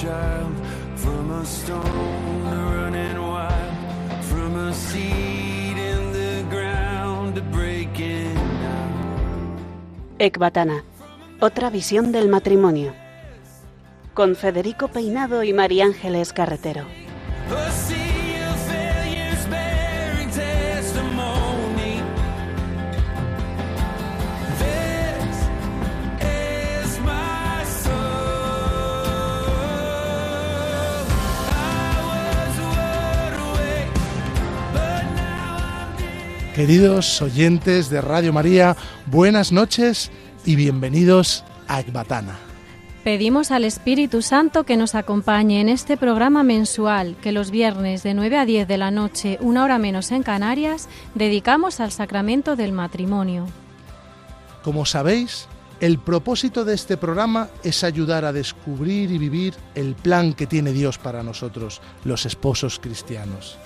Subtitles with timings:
[0.00, 0.54] child
[0.94, 10.20] from a stone running wild from a seed in the ground to breaking out.
[10.20, 10.84] Ecbatana,
[11.40, 12.92] otra visión del matrimonio.
[14.14, 16.84] Con Federico Peinado y María Ángeles Carretero.
[36.58, 38.76] Queridos oyentes de Radio María,
[39.06, 40.10] buenas noches
[40.44, 42.36] y bienvenidos a Ecbatana.
[43.04, 48.12] Pedimos al Espíritu Santo que nos acompañe en este programa mensual que los viernes de
[48.12, 52.72] 9 a 10 de la noche, una hora menos en Canarias, dedicamos al sacramento del
[52.72, 53.46] matrimonio.
[54.64, 55.46] Como sabéis,
[55.78, 60.72] el propósito de este programa es ayudar a descubrir y vivir el plan que tiene
[60.72, 63.56] Dios para nosotros, los esposos cristianos.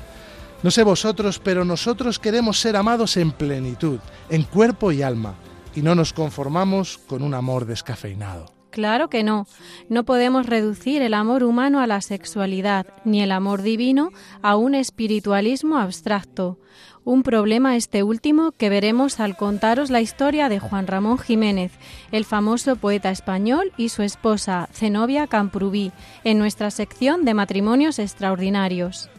[0.63, 3.99] No sé vosotros, pero nosotros queremos ser amados en plenitud,
[4.31, 5.35] en cuerpo y alma,
[5.75, 8.47] y no nos conformamos con un amor descafeinado.
[8.71, 9.47] Claro que no.
[9.89, 14.77] No podemos reducir el amor humano a la sexualidad, ni el amor divino a un
[14.77, 16.59] espiritualismo abstracto.
[17.05, 21.73] Un problema este último que veremos al contaros la historia de Juan Ramón Jiménez,
[22.13, 25.91] el famoso poeta español, y su esposa, Zenobia Camprubí,
[26.23, 29.11] en nuestra sección de matrimonios extraordinarios.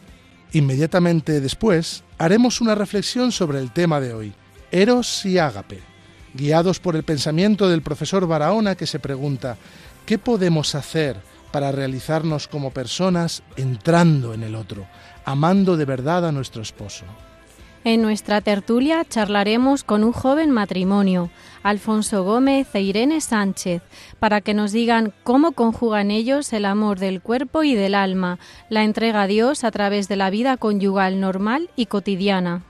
[0.52, 4.34] Inmediatamente después haremos una reflexión sobre el tema de hoy,
[4.70, 5.80] Eros y Ágape,
[6.34, 9.56] guiados por el pensamiento del profesor Barahona que se pregunta,
[10.06, 11.16] ¿qué podemos hacer
[11.52, 14.86] para realizarnos como personas entrando en el otro,
[15.24, 17.04] amando de verdad a nuestro esposo?
[17.86, 21.28] En nuestra tertulia charlaremos con un joven matrimonio,
[21.62, 23.82] Alfonso Gómez e Irene Sánchez,
[24.18, 28.38] para que nos digan cómo conjugan ellos el amor del cuerpo y del alma,
[28.70, 32.62] la entrega a Dios a través de la vida conyugal normal y cotidiana.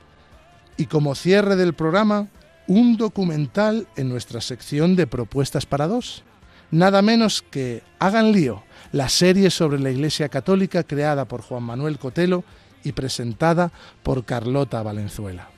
[0.76, 2.26] Y como cierre del programa,
[2.66, 6.24] un documental en nuestra sección de propuestas para dos.
[6.72, 12.00] Nada menos que Hagan lío, la serie sobre la Iglesia Católica creada por Juan Manuel
[12.00, 12.42] Cotelo
[12.84, 13.72] y presentada
[14.02, 15.48] por Carlota Valenzuela.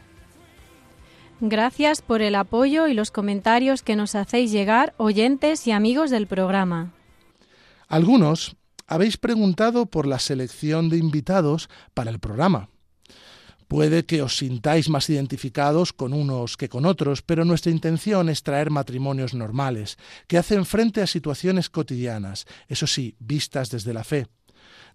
[1.40, 6.26] Gracias por el apoyo y los comentarios que nos hacéis llegar, oyentes y amigos del
[6.26, 6.92] programa.
[7.88, 8.56] Algunos
[8.86, 12.70] habéis preguntado por la selección de invitados para el programa.
[13.68, 18.44] Puede que os sintáis más identificados con unos que con otros, pero nuestra intención es
[18.44, 19.98] traer matrimonios normales,
[20.28, 24.28] que hacen frente a situaciones cotidianas, eso sí, vistas desde la fe.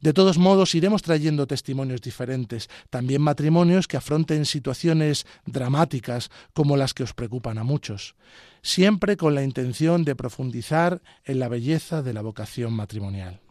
[0.01, 6.95] De todos modos, iremos trayendo testimonios diferentes, también matrimonios que afronten situaciones dramáticas como las
[6.95, 8.15] que os preocupan a muchos,
[8.63, 13.41] siempre con la intención de profundizar en la belleza de la vocación matrimonial.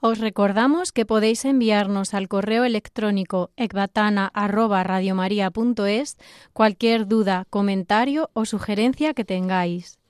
[0.00, 6.16] Os recordamos que podéis enviarnos al correo electrónico ecbatana@radiomaria.es
[6.52, 10.01] cualquier duda, comentario o sugerencia que tengáis.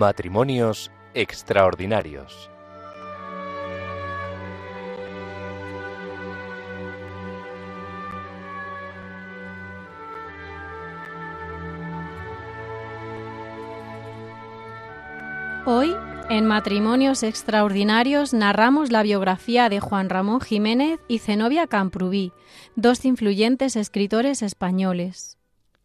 [0.00, 2.48] Matrimonios extraordinarios.
[15.66, 15.94] Hoy,
[16.30, 22.32] en Matrimonios Extraordinarios, narramos la biografía de Juan Ramón Jiménez y Zenobia Camprubí,
[22.74, 25.36] dos influyentes escritores españoles.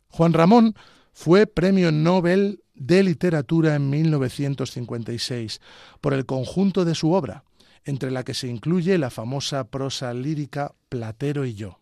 [0.08, 0.74] Juan Ramón
[1.12, 5.62] fue Premio Nobel de Literatura en 1956
[6.02, 7.44] por el conjunto de su obra,
[7.86, 11.80] entre la que se incluye la famosa prosa lírica Platero y yo.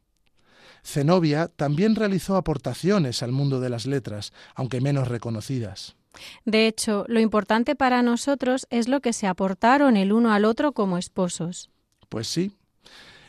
[0.84, 5.96] Zenobia también realizó aportaciones al mundo de las letras, aunque menos reconocidas.
[6.46, 10.74] De hecho, lo importante para nosotros es lo que se aportaron el uno al otro
[10.74, 11.72] como esposos.
[12.10, 12.52] Pues sí.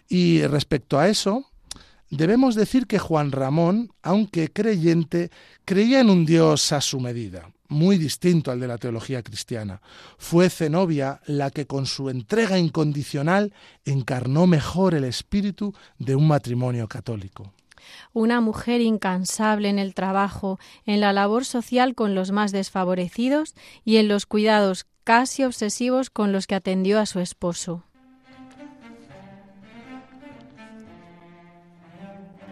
[0.08, 1.46] Y respecto a eso,
[2.10, 5.30] debemos decir que Juan Ramón, aunque creyente,
[5.64, 9.82] creía en un Dios a su medida, muy distinto al de la teología cristiana.
[10.16, 13.52] Fue Zenobia la que con su entrega incondicional
[13.84, 17.52] encarnó mejor el espíritu de un matrimonio católico.
[18.14, 23.54] Una mujer incansable en el trabajo, en la labor social con los más desfavorecidos
[23.84, 27.84] y en los cuidados casi obsesivos con los que atendió a su esposo.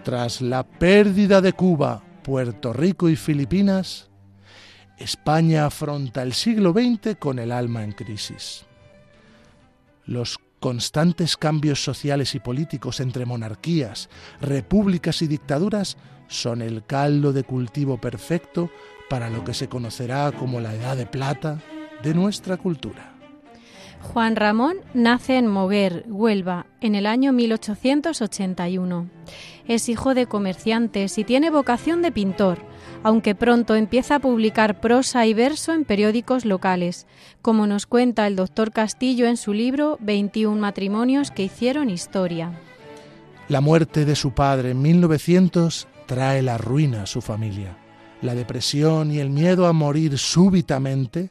[0.04, 4.10] Tras la pérdida de Cuba, Puerto Rico y Filipinas,
[4.98, 8.66] España afronta el siglo XX con el alma en crisis.
[10.04, 14.08] Los constantes cambios sociales y políticos entre monarquías,
[14.40, 15.96] repúblicas y dictaduras
[16.28, 18.70] son el caldo de cultivo perfecto
[19.10, 21.58] para lo que se conocerá como la Edad de Plata
[22.02, 23.12] de nuestra cultura.
[24.00, 29.08] Juan Ramón nace en Moguer, Huelva, en el año 1881.
[29.66, 32.58] Es hijo de comerciantes y tiene vocación de pintor,
[33.02, 37.06] aunque pronto empieza a publicar prosa y verso en periódicos locales,
[37.40, 42.52] como nos cuenta el doctor Castillo en su libro 21 matrimonios que hicieron historia.
[43.48, 47.76] La muerte de su padre en 1900 trae la ruina a su familia.
[48.22, 51.30] La depresión y el miedo a morir súbitamente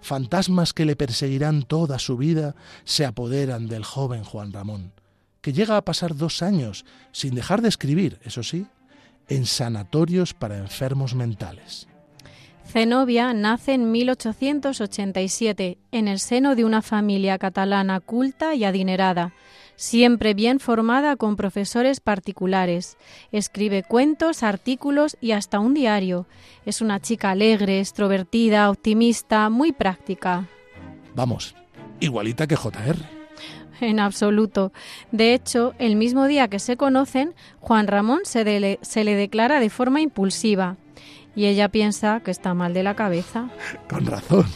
[0.00, 4.92] fantasmas que le perseguirán toda su vida, se apoderan del joven Juan Ramón,
[5.40, 8.66] que llega a pasar dos años, sin dejar de escribir, eso sí,
[9.30, 11.88] en sanatorios para enfermos mentales.
[12.66, 19.32] Zenobia nace en 1887 en el seno de una familia catalana culta y adinerada,
[19.74, 22.96] siempre bien formada con profesores particulares.
[23.32, 26.26] Escribe cuentos, artículos y hasta un diario.
[26.64, 30.46] Es una chica alegre, extrovertida, optimista, muy práctica.
[31.16, 31.56] Vamos,
[31.98, 33.19] igualita que JR.
[33.90, 34.72] En absoluto.
[35.10, 39.70] De hecho, el mismo día que se conocen, Juan Ramón se, se le declara de
[39.70, 40.76] forma impulsiva
[41.34, 43.48] y ella piensa que está mal de la cabeza.
[43.88, 44.46] Con razón.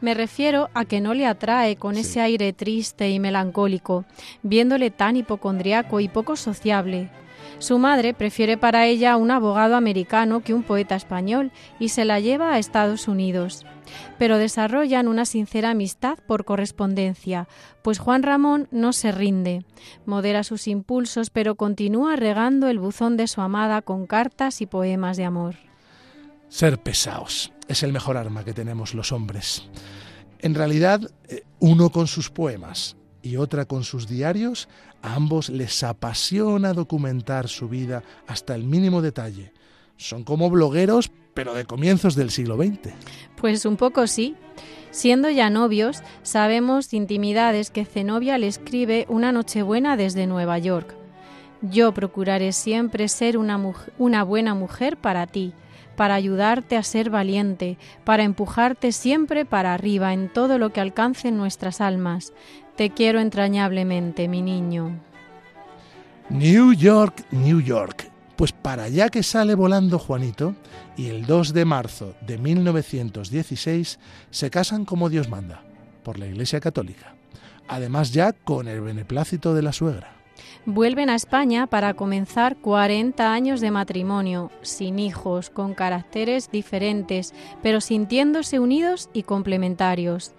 [0.00, 4.04] Me refiero a que no le atrae con ese aire triste y melancólico,
[4.42, 7.08] viéndole tan hipocondriaco y poco sociable.
[7.58, 12.20] Su madre prefiere para ella un abogado americano que un poeta español y se la
[12.20, 13.64] lleva a Estados Unidos.
[14.18, 17.48] Pero desarrollan una sincera amistad por correspondencia,
[17.82, 19.64] pues Juan Ramón no se rinde,
[20.04, 25.16] modera sus impulsos pero continúa regando el buzón de su amada con cartas y poemas
[25.16, 25.54] de amor.
[26.48, 29.68] Ser pesados es el mejor arma que tenemos los hombres.
[30.40, 32.96] En realidad, eh, uno con sus poemas
[33.26, 34.68] y otra con sus diarios,
[35.02, 39.52] a ambos les apasiona documentar su vida hasta el mínimo detalle.
[39.96, 42.94] Son como blogueros, pero de comienzos del siglo XX.
[43.36, 44.36] Pues un poco sí.
[44.90, 50.94] Siendo ya novios, sabemos intimidades que Zenobia le escribe una Nochebuena desde Nueva York.
[51.62, 53.60] Yo procuraré siempre ser una,
[53.98, 55.52] una buena mujer para ti
[55.96, 61.32] para ayudarte a ser valiente, para empujarte siempre para arriba en todo lo que alcance
[61.32, 62.32] nuestras almas.
[62.76, 65.00] Te quiero entrañablemente, mi niño.
[66.28, 68.10] New York, New York.
[68.36, 70.54] Pues para allá que sale volando Juanito,
[70.94, 73.98] y el 2 de marzo de 1916
[74.30, 75.62] se casan como Dios manda,
[76.02, 77.14] por la Iglesia Católica.
[77.66, 80.16] Además ya con el beneplácito de la suegra
[80.66, 87.32] vuelven a España para comenzar 40 años de matrimonio, sin hijos, con caracteres diferentes,
[87.62, 90.32] pero sintiéndose unidos y complementarios.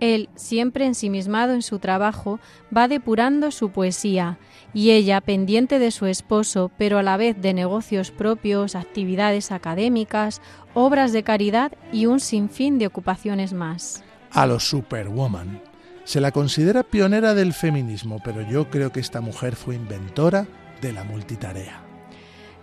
[0.00, 2.40] Él, siempre ensimismado en su trabajo,
[2.76, 4.38] va depurando su poesía,
[4.72, 10.40] y ella, pendiente de su esposo, pero a la vez de negocios propios, actividades académicas,
[10.74, 14.02] obras de caridad y un sinfín de ocupaciones más.
[14.30, 15.60] A los Superwoman.
[16.04, 20.46] Se la considera pionera del feminismo, pero yo creo que esta mujer fue inventora
[20.80, 21.82] de la multitarea.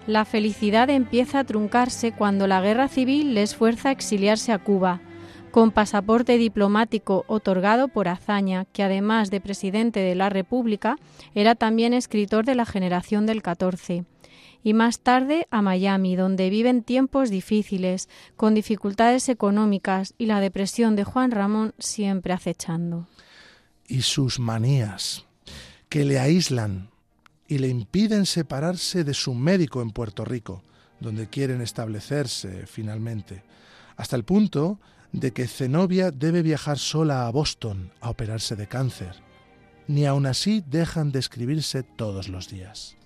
[0.07, 5.01] La felicidad empieza a truncarse cuando la guerra civil les fuerza a exiliarse a Cuba,
[5.51, 10.97] con pasaporte diplomático otorgado por Azaña, que además de presidente de la República,
[11.33, 14.05] era también escritor de la generación del 14
[14.63, 20.95] y más tarde a Miami, donde viven tiempos difíciles, con dificultades económicas y la depresión
[20.95, 23.07] de Juan Ramón siempre acechando.
[23.87, 25.25] Y sus manías,
[25.87, 26.89] que le aíslan
[27.47, 30.63] y le impiden separarse de su médico en Puerto Rico,
[30.99, 33.43] donde quieren establecerse finalmente,
[33.95, 34.79] hasta el punto
[35.11, 39.15] de que Zenobia debe viajar sola a Boston a operarse de cáncer.
[39.87, 42.97] Ni aun así dejan de escribirse todos los días.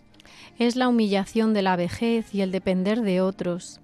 [0.58, 3.80] Es la humillación de la vejez y el depender de otros.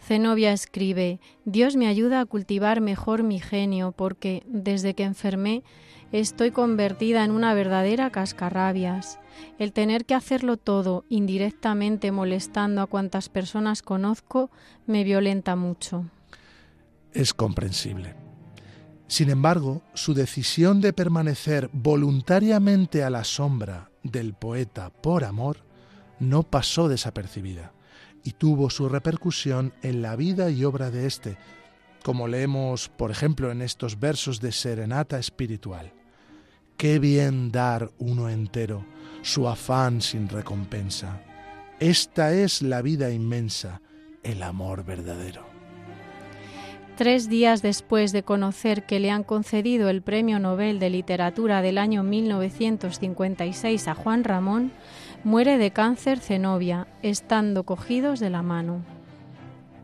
[0.00, 5.62] Zenobia escribe, Dios me ayuda a cultivar mejor mi genio porque, desde que enfermé,
[6.14, 9.18] Estoy convertida en una verdadera cascarrabias.
[9.58, 14.48] El tener que hacerlo todo indirectamente molestando a cuantas personas conozco
[14.86, 16.04] me violenta mucho.
[17.14, 18.16] Es comprensible.
[19.06, 25.58] Sin embargo, su decisión de permanecer voluntariamente a la sombra del poeta por amor
[26.18, 27.72] no pasó desapercibida
[28.24, 31.36] y tuvo su repercusión en la vida y obra de éste,
[32.02, 35.92] como leemos, por ejemplo, en estos versos de Serenata Espiritual.
[36.76, 38.84] Qué bien dar uno entero,
[39.22, 41.22] su afán sin recompensa.
[41.78, 43.80] Esta es la vida inmensa,
[44.22, 45.53] el amor verdadero.
[46.96, 51.76] Tres días después de conocer que le han concedido el Premio Nobel de Literatura del
[51.76, 54.70] año 1956 a Juan Ramón,
[55.24, 58.84] muere de cáncer Zenobia, estando cogidos de la mano.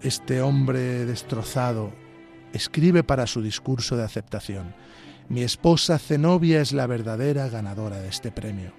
[0.02, 1.90] Este hombre destrozado
[2.52, 4.72] escribe para su discurso de aceptación.
[5.28, 8.70] Mi esposa Zenobia es la verdadera ganadora de este premio.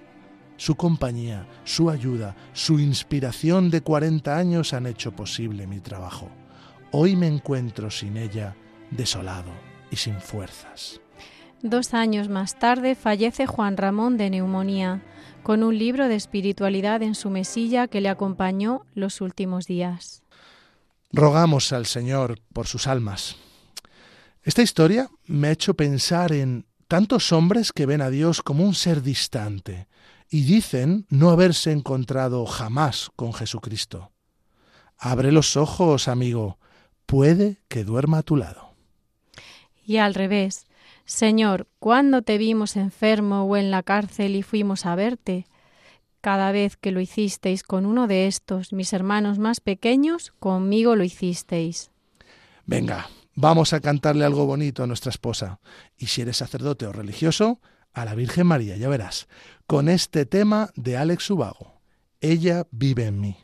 [0.56, 6.30] Su compañía, su ayuda, su inspiración de 40 años han hecho posible mi trabajo.
[6.94, 8.54] Hoy me encuentro sin ella,
[8.90, 9.50] desolado
[9.90, 11.00] y sin fuerzas.
[11.62, 15.02] Dos años más tarde fallece Juan Ramón de neumonía,
[15.42, 20.22] con un libro de espiritualidad en su mesilla que le acompañó los últimos días.
[21.10, 23.36] Rogamos al Señor por sus almas.
[24.42, 28.74] Esta historia me ha hecho pensar en tantos hombres que ven a Dios como un
[28.74, 29.88] ser distante
[30.28, 34.12] y dicen no haberse encontrado jamás con Jesucristo.
[34.98, 36.58] Abre los ojos, amigo,
[37.12, 38.72] puede que duerma a tu lado.
[39.84, 40.64] Y al revés,
[41.04, 45.44] Señor, ¿cuándo te vimos enfermo o en la cárcel y fuimos a verte?
[46.22, 51.04] Cada vez que lo hicisteis con uno de estos, mis hermanos más pequeños, conmigo lo
[51.04, 51.90] hicisteis.
[52.64, 55.60] Venga, vamos a cantarle algo bonito a nuestra esposa.
[55.98, 57.60] Y si eres sacerdote o religioso,
[57.92, 59.28] a la Virgen María, ya verás,
[59.66, 61.82] con este tema de Alex Ubago.
[62.22, 63.36] Ella vive en mí.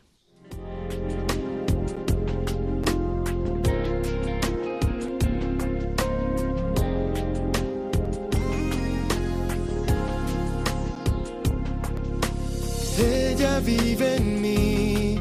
[13.59, 15.19] Ella vive en mí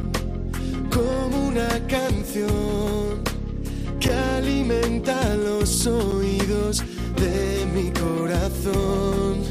[0.92, 3.24] como una canción
[4.00, 6.84] que alimenta los oídos
[7.16, 9.42] de mi corazón.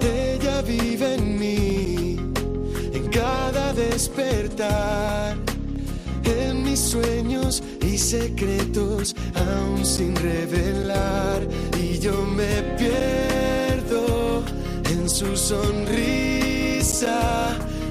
[0.00, 2.16] Ella vive en mí
[2.94, 5.36] en cada despertar,
[6.24, 11.46] en mis sueños y secretos aún sin revelar.
[11.78, 14.44] Y yo me pierdo
[14.90, 16.38] en su sonrisa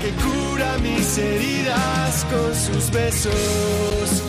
[0.00, 4.22] que cura mis heridas con sus besos,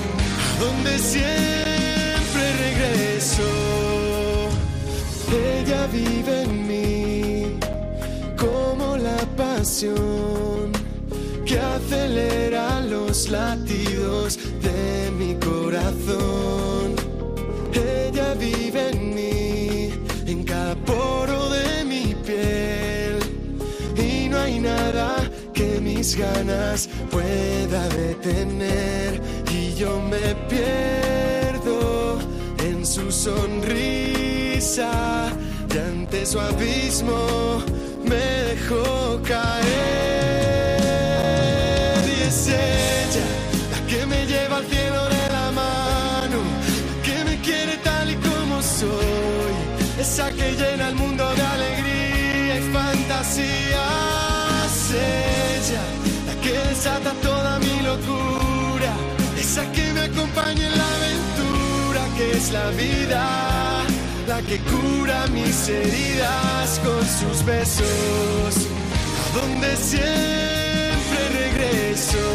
[0.60, 3.44] donde siempre regreso.
[5.32, 7.60] Ella vive en mí
[8.38, 10.72] como la pasión
[11.46, 17.07] que acelera los latidos de mi corazón.
[26.08, 29.22] Mis ganas pueda detener
[29.52, 32.18] y yo me pierdo
[32.60, 34.90] en su sonrisa
[35.74, 37.62] y ante su abismo
[38.06, 39.66] me dejó caer.
[42.08, 43.28] Y es ella
[43.74, 46.40] la que me lleva al cielo de la mano
[46.88, 49.56] la que me quiere tal y como soy
[50.00, 52.88] esa que llena el mundo de alegría y que
[56.78, 58.92] desata toda mi locura,
[59.40, 63.24] esa que me acompaña en la aventura que es la vida,
[64.28, 68.52] la que cura mis heridas con sus besos,
[69.24, 72.26] a donde siempre regreso,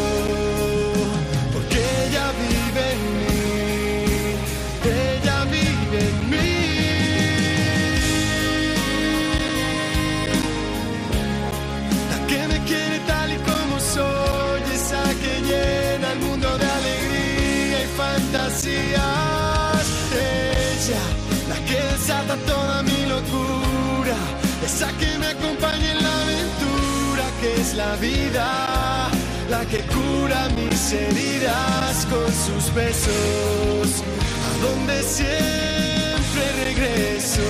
[18.53, 19.87] fantasías.
[20.13, 21.03] Ella,
[21.49, 24.17] la que desata toda mi locura,
[24.65, 29.09] esa que me acompaña en la aventura que es la vida,
[29.49, 34.03] la que cura mis heridas con sus besos,
[34.47, 37.41] a donde siempre regreso,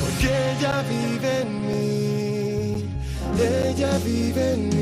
[0.00, 1.72] porque ella vive en mí
[3.42, 4.81] ella vive en mí.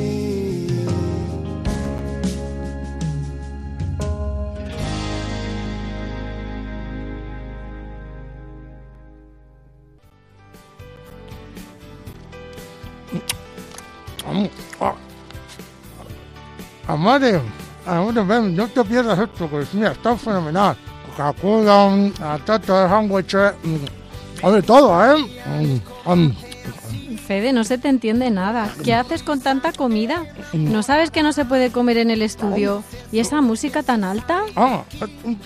[18.27, 20.77] Ven, no te pierdas esto, que mira, está fenomenal.
[21.17, 25.25] Coca-Cola, atata, sándwich, mm, ver, todo, ¿eh?
[26.07, 26.37] Mm, mm.
[27.27, 28.69] Fede, no se te entiende nada.
[28.85, 30.25] ¿Qué haces con tanta comida?
[30.53, 32.83] ¿No sabes que no se puede comer en el estudio?
[33.13, 34.43] ¿Y esa música tan alta?
[34.57, 34.83] Ah,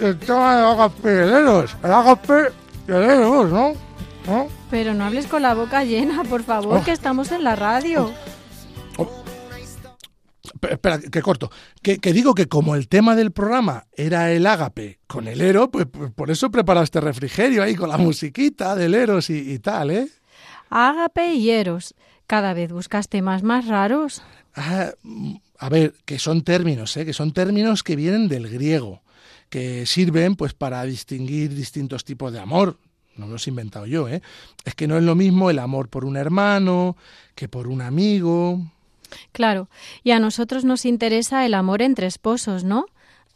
[0.01, 1.77] el tema de agape heleros.
[1.85, 2.53] El agape
[2.89, 3.73] heleros, ¿no?
[4.27, 4.47] ¿no?
[4.71, 6.85] Pero no hables con la boca llena, por favor, Oh.
[6.85, 8.11] que estamos en la radio.
[10.67, 11.51] Pe- Espera, que corto.
[11.83, 15.71] Que, que digo que como el tema del programa era el ágape con el ero,
[15.71, 19.59] pues, pues por eso prepara este refrigerio ahí con la musiquita del eros y, y
[19.59, 20.09] tal, ¿eh?
[20.71, 21.95] Ágape y Eros.
[22.27, 24.23] Cada vez buscas temas más raros.
[24.57, 24.91] Ah,
[25.59, 27.05] a ver, que son términos, ¿eh?
[27.05, 29.03] que son términos que vienen del griego,
[29.51, 32.79] que sirven pues para distinguir distintos tipos de amor.
[33.17, 34.23] No me los he inventado yo, ¿eh?
[34.65, 36.97] Es que no es lo mismo el amor por un hermano
[37.37, 38.61] que por un amigo.
[39.33, 39.69] Claro,
[40.03, 42.87] y a nosotros nos interesa el amor entre esposos, ¿no?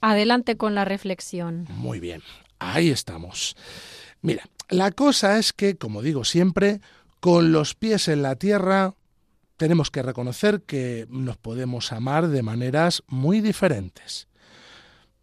[0.00, 1.66] Adelante con la reflexión.
[1.70, 2.22] Muy bien,
[2.58, 3.56] ahí estamos.
[4.22, 6.80] Mira, la cosa es que, como digo siempre,
[7.20, 8.94] con los pies en la tierra
[9.56, 14.28] tenemos que reconocer que nos podemos amar de maneras muy diferentes.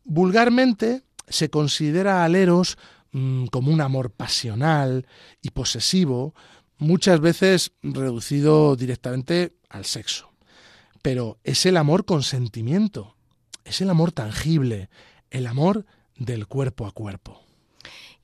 [0.04, 2.78] Vulgarmente se considera al eros
[3.12, 5.08] mm, como un amor pasional
[5.42, 6.36] y posesivo,
[6.78, 10.35] muchas veces reducido directamente al sexo.
[11.06, 13.16] Pero es el amor con sentimiento,
[13.64, 14.90] es el amor tangible,
[15.30, 15.86] el amor
[16.18, 17.44] del cuerpo a cuerpo.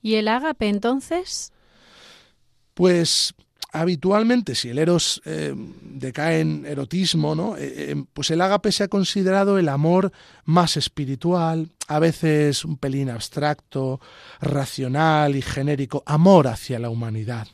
[0.02, 1.52] ¿Y el ágape entonces?
[2.74, 3.34] Pues
[3.70, 7.56] habitualmente, si el eros eh, decae en erotismo, ¿no?
[7.56, 10.10] Eh, eh, pues el ágape se ha considerado el amor
[10.44, 14.00] más espiritual, a veces un pelín abstracto,
[14.40, 17.46] racional y genérico, amor hacia la humanidad.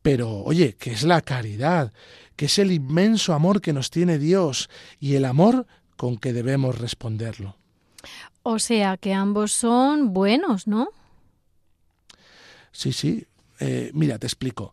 [0.00, 1.92] Pero, oye, ¿qué es la caridad?
[2.36, 6.78] ¿Qué es el inmenso amor que nos tiene Dios y el amor con que debemos
[6.78, 7.56] responderlo?
[8.42, 10.88] O sea que ambos son buenos, ¿no?
[12.72, 13.26] Sí, sí.
[13.60, 14.72] Eh, mira, te explico.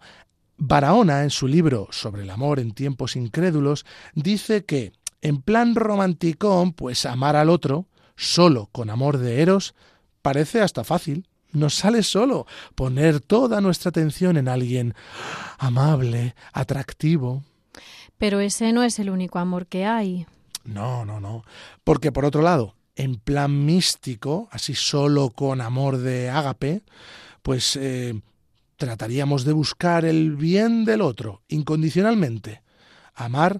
[0.57, 6.73] Barahona, en su libro sobre el amor en tiempos incrédulos, dice que, en plan romanticón,
[6.73, 9.73] pues amar al otro, solo con amor de Eros,
[10.21, 11.27] parece hasta fácil.
[11.51, 14.93] Nos sale solo poner toda nuestra atención en alguien
[15.57, 17.43] amable, atractivo.
[18.21, 20.27] Pero ese no es el único amor que hay.
[20.63, 21.43] No, no, no.
[21.83, 26.83] Porque por otro lado, en plan místico, así solo con amor de ágape,
[27.41, 28.13] pues eh,
[28.77, 32.61] trataríamos de buscar el bien del otro incondicionalmente.
[33.15, 33.59] Amar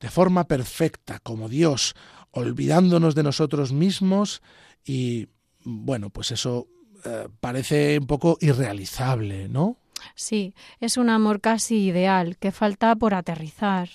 [0.00, 1.94] de forma perfecta, como Dios,
[2.30, 4.40] olvidándonos de nosotros mismos
[4.82, 5.28] y,
[5.62, 6.68] bueno, pues eso
[7.04, 9.76] eh, parece un poco irrealizable, ¿no?
[10.14, 13.88] Sí, es un amor casi ideal, que falta por aterrizar.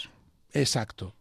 [0.53, 1.15] Exacto.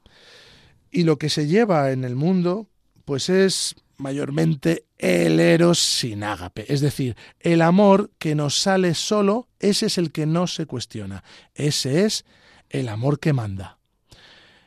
[0.90, 2.66] Y lo que se lleva en el mundo,
[3.04, 9.48] pues es mayormente el eros sin ágape, es decir, el amor que nos sale solo,
[9.58, 11.24] ese es el que no se cuestiona,
[11.54, 12.24] ese es
[12.70, 13.78] el amor que manda.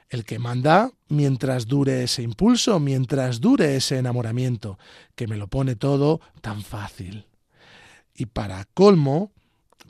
[0.10, 4.78] El que manda mientras dure ese impulso, mientras dure ese enamoramiento,
[5.16, 7.28] que me lo pone todo tan fácil.
[8.14, 9.32] Y para colmo,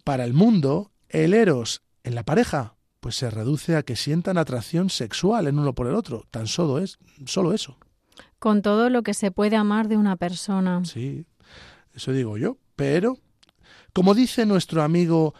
[0.03, 4.89] para el mundo, el eros en la pareja pues se reduce a que sientan atracción
[4.89, 6.23] sexual en uno por el otro.
[6.29, 7.77] Tan solo es, solo eso.
[8.37, 10.85] Con todo lo que se puede amar de una persona.
[10.85, 11.25] Sí,
[11.95, 12.57] eso digo yo.
[12.75, 13.17] Pero,
[13.91, 15.33] como dice nuestro amigo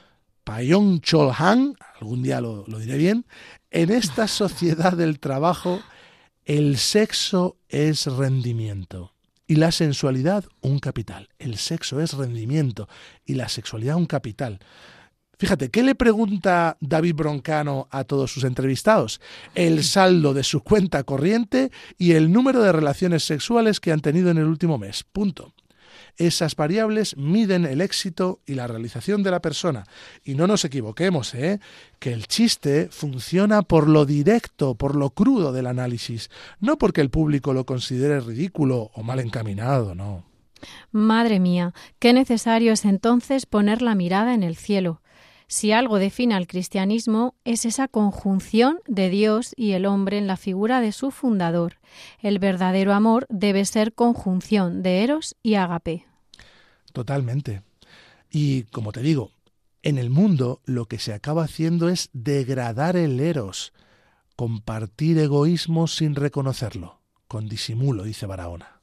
[0.43, 3.25] Payong Chol Han, algún día lo, lo diré bien,
[3.69, 5.81] en esta sociedad del trabajo,
[6.45, 9.13] el sexo es rendimiento
[9.51, 11.27] y la sensualidad un capital.
[11.37, 12.87] El sexo es rendimiento
[13.25, 14.59] y la sexualidad un capital.
[15.37, 19.19] Fíjate, ¿qué le pregunta David Broncano a todos sus entrevistados?
[19.53, 24.31] El saldo de su cuenta corriente y el número de relaciones sexuales que han tenido
[24.31, 25.03] en el último mes.
[25.03, 25.53] Punto.
[26.21, 29.85] Esas variables miden el éxito y la realización de la persona.
[30.23, 31.59] Y no nos equivoquemos, ¿eh?
[31.97, 36.29] que el chiste funciona por lo directo, por lo crudo del análisis,
[36.59, 40.23] no porque el público lo considere ridículo o mal encaminado, no.
[40.91, 45.01] Madre mía, qué necesario es entonces poner la mirada en el cielo.
[45.47, 50.37] Si algo define al cristianismo es esa conjunción de Dios y el hombre en la
[50.37, 51.79] figura de su fundador.
[52.19, 56.10] El verdadero amor debe ser conjunción de Eros y Ágape.
[56.91, 57.63] Totalmente.
[58.29, 59.31] Y como te digo,
[59.83, 63.73] en el mundo lo que se acaba haciendo es degradar el eros,
[64.35, 68.81] compartir egoísmo sin reconocerlo, con disimulo, dice Barahona.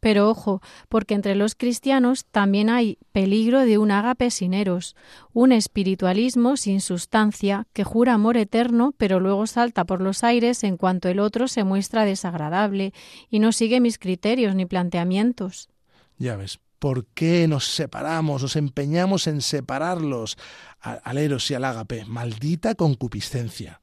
[0.00, 4.94] Pero ojo, porque entre los cristianos también hay peligro de un ágape sin eros,
[5.32, 10.76] un espiritualismo sin sustancia que jura amor eterno pero luego salta por los aires en
[10.76, 12.92] cuanto el otro se muestra desagradable
[13.30, 15.70] y no sigue mis criterios ni planteamientos.
[16.18, 20.36] Ya ves, ¿Por qué nos separamos, nos empeñamos en separarlos
[20.80, 22.04] al eros y al ágape?
[22.04, 23.80] Maldita concupiscencia.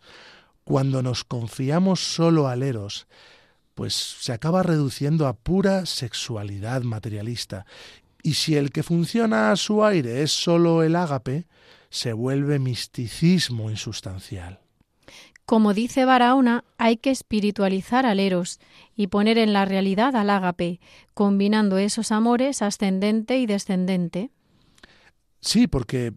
[0.64, 3.08] Cuando nos confiamos solo al eros,
[3.76, 7.66] pues se acaba reduciendo a pura sexualidad materialista.
[8.22, 11.48] Y si el que funciona a su aire es solo el ágape,
[11.90, 14.63] se vuelve misticismo insustancial.
[15.46, 18.60] Como dice Barahona, hay que espiritualizar al eros
[18.96, 20.80] y poner en la realidad al ágape,
[21.14, 24.30] combinando esos amores ascendente y descendente.
[25.42, 26.14] Sí, porque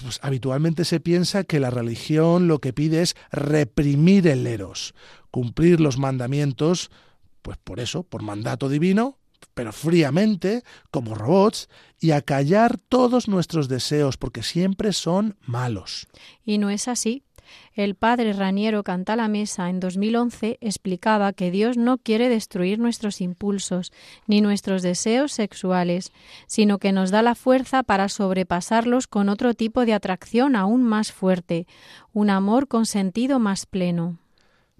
[0.00, 4.94] pues, habitualmente se piensa que la religión lo que pide es reprimir el eros,
[5.32, 6.90] cumplir los mandamientos,
[7.42, 9.18] pues por eso, por mandato divino,
[9.54, 11.68] pero fríamente, como robots,
[12.00, 16.06] y acallar todos nuestros deseos, porque siempre son malos.
[16.44, 17.24] Y no es así.
[17.74, 23.92] El padre Raniero Cantalamesa en 2011 explicaba que Dios no quiere destruir nuestros impulsos
[24.26, 26.12] ni nuestros deseos sexuales,
[26.46, 31.12] sino que nos da la fuerza para sobrepasarlos con otro tipo de atracción aún más
[31.12, 31.66] fuerte,
[32.12, 34.18] un amor con sentido más pleno.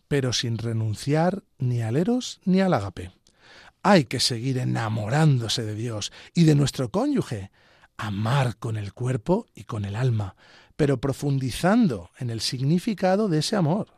[0.09, 3.11] Pero sin renunciar ni al eros ni al agape.
[3.83, 7.51] Hay que seguir enamorándose de Dios y de nuestro cónyuge,
[7.97, 10.37] amar con el cuerpo y con el alma,
[10.77, 13.89] pero profundizando en el significado de ese amor.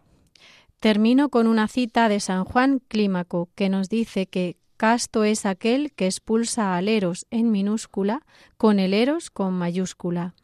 [0.81, 5.93] Termino con una cita de San Juan Clímaco que nos dice que casto es aquel
[5.93, 8.21] que expulsa al eros en minúscula
[8.59, 10.35] con el eros con mayúscula.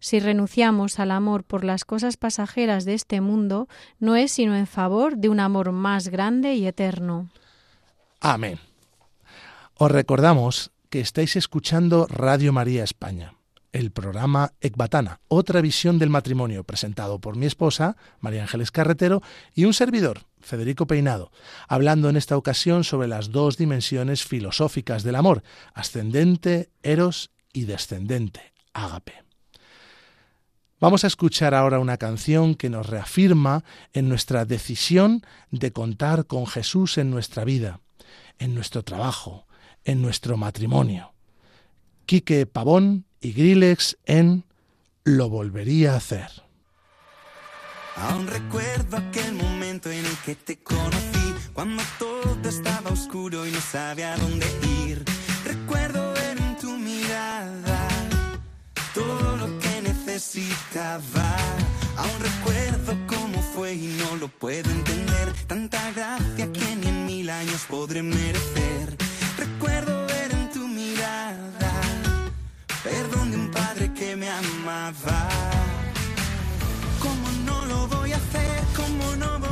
[0.00, 4.66] Si renunciamos al amor por las cosas pasajeras de este mundo, no es sino en
[4.66, 7.30] favor de un amor más grande y eterno.
[8.20, 8.58] Amén.
[9.74, 13.34] Os recordamos que estáis escuchando Radio María España
[13.72, 19.22] el programa Ecbatana, otra visión del matrimonio, presentado por mi esposa, María Ángeles Carretero,
[19.54, 21.32] y un servidor, Federico Peinado,
[21.68, 25.42] hablando en esta ocasión sobre las dos dimensiones filosóficas del amor,
[25.74, 29.14] ascendente, eros y descendente, ágape.
[30.78, 36.46] Vamos a escuchar ahora una canción que nos reafirma en nuestra decisión de contar con
[36.46, 37.80] Jesús en nuestra vida,
[38.38, 39.46] en nuestro trabajo,
[39.84, 41.14] en nuestro matrimonio.
[42.04, 44.44] Quique Pavón y Grillex en
[45.04, 46.30] Lo volvería a hacer.
[47.96, 53.60] Aún recuerdo aquel momento en el que te conocí, cuando todo estaba oscuro y no
[53.60, 54.46] sabía dónde
[54.84, 55.04] ir.
[55.44, 57.88] Recuerdo ver en tu mirada
[58.94, 61.36] todo lo que necesitaba.
[61.96, 65.32] Aún recuerdo cómo fue y no lo puedo entender.
[65.46, 68.96] Tanta gracia que ni en mil años podré merecer.
[69.36, 70.02] Recuerdo
[72.92, 75.20] perdón de un padre que me amaba.
[77.04, 78.58] ¿Cómo no lo voy a hacer?
[78.80, 79.51] ¿Cómo no voy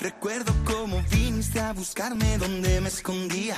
[0.00, 3.56] Recuerdo cómo viniste a buscarme donde me escondía.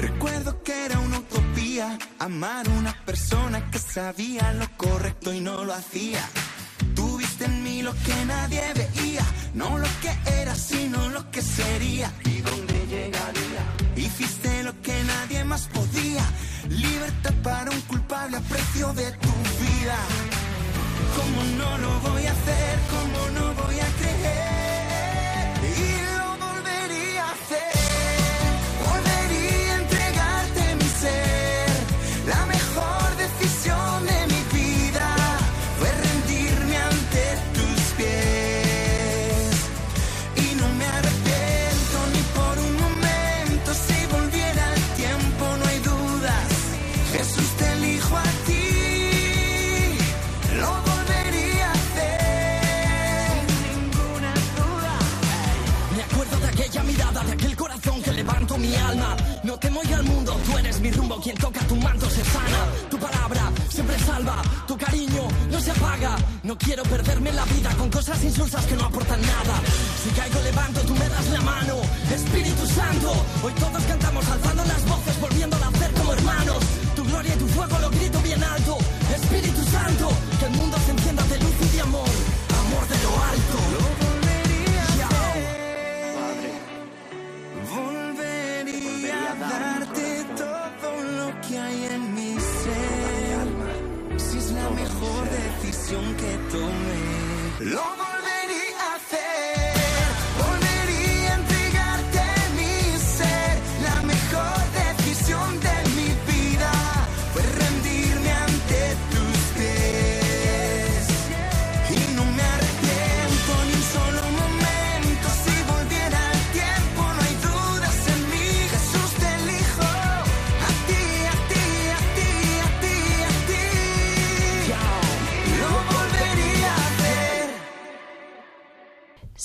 [0.00, 5.74] Recuerdo que era una utopía amar una persona que sabía lo correcto y no lo
[5.74, 6.20] hacía.
[6.94, 12.12] Tuviste en mí lo que nadie veía, no lo que era, sino lo que sería
[12.24, 13.62] y dónde llegaría.
[13.96, 16.24] Hiciste lo que nadie más podía,
[16.68, 19.98] libertad para un culpable a precio de tu vida.
[21.16, 22.78] ¿Cómo no lo voy a hacer?
[22.92, 23.07] ¿Cómo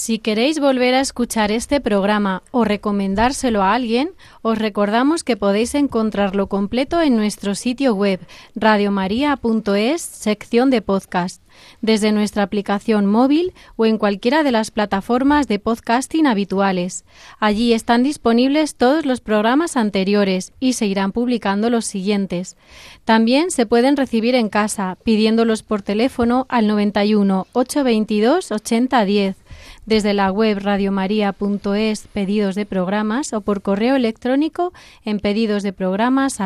[0.04, 4.12] Si queréis volver a escuchar este programa o recomendárselo a alguien,
[4.42, 8.20] os recordamos que podéis encontrarlo completo en nuestro sitio web
[8.54, 11.42] radiomaria.es, sección de podcast,
[11.80, 17.06] desde nuestra aplicación móvil o en cualquiera de las plataformas de podcasting habituales.
[17.40, 22.58] Allí están disponibles todos los programas anteriores y se irán publicando los siguientes.
[23.06, 29.43] También se pueden recibir en casa pidiéndolos por teléfono al 91 822 8010
[29.86, 36.40] desde la web radiomaria.es pedidos de programas o por correo electrónico en pedidos de programas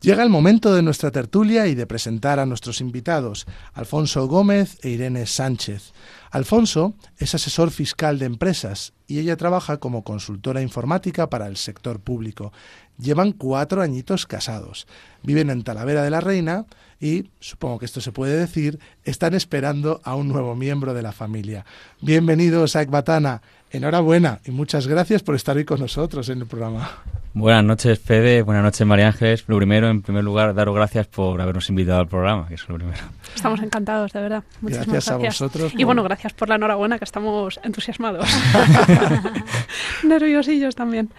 [0.00, 4.88] Llega el momento de nuestra tertulia y de presentar a nuestros invitados, Alfonso Gómez e
[4.88, 5.92] Irene Sánchez.
[6.30, 12.00] Alfonso es asesor fiscal de empresas y ella trabaja como consultora informática para el sector
[12.00, 12.50] público.
[12.98, 14.86] Llevan cuatro añitos casados.
[15.22, 16.64] Viven en Talavera de la Reina
[17.00, 21.12] y, supongo que esto se puede decir, están esperando a un nuevo miembro de la
[21.12, 21.64] familia.
[22.02, 23.40] Bienvenidos a Ecbatana.
[23.72, 26.90] Enhorabuena y muchas gracias por estar hoy con nosotros en el programa.
[27.32, 28.42] Buenas noches, Fede.
[28.42, 29.44] Buenas noches, María Ángeles.
[29.46, 32.74] Lo primero, en primer lugar, daros gracias por habernos invitado al programa, que es lo
[32.74, 32.98] primero.
[33.32, 34.42] Estamos encantados, de verdad.
[34.60, 35.72] Muchísimas gracias, a vosotros.
[35.76, 38.28] Y bueno, gracias por la enhorabuena, que estamos entusiasmados.
[40.02, 41.10] Nerviosillos también.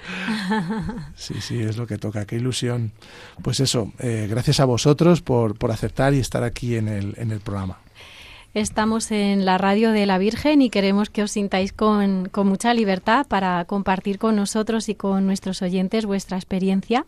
[1.15, 2.25] Sí, sí, es lo que toca.
[2.25, 2.91] Qué ilusión.
[3.41, 7.31] Pues eso, eh, gracias a vosotros por, por aceptar y estar aquí en el, en
[7.31, 7.77] el programa.
[8.53, 12.73] Estamos en la radio de la Virgen y queremos que os sintáis con, con, mucha
[12.73, 17.05] libertad para compartir con nosotros y con nuestros oyentes vuestra experiencia.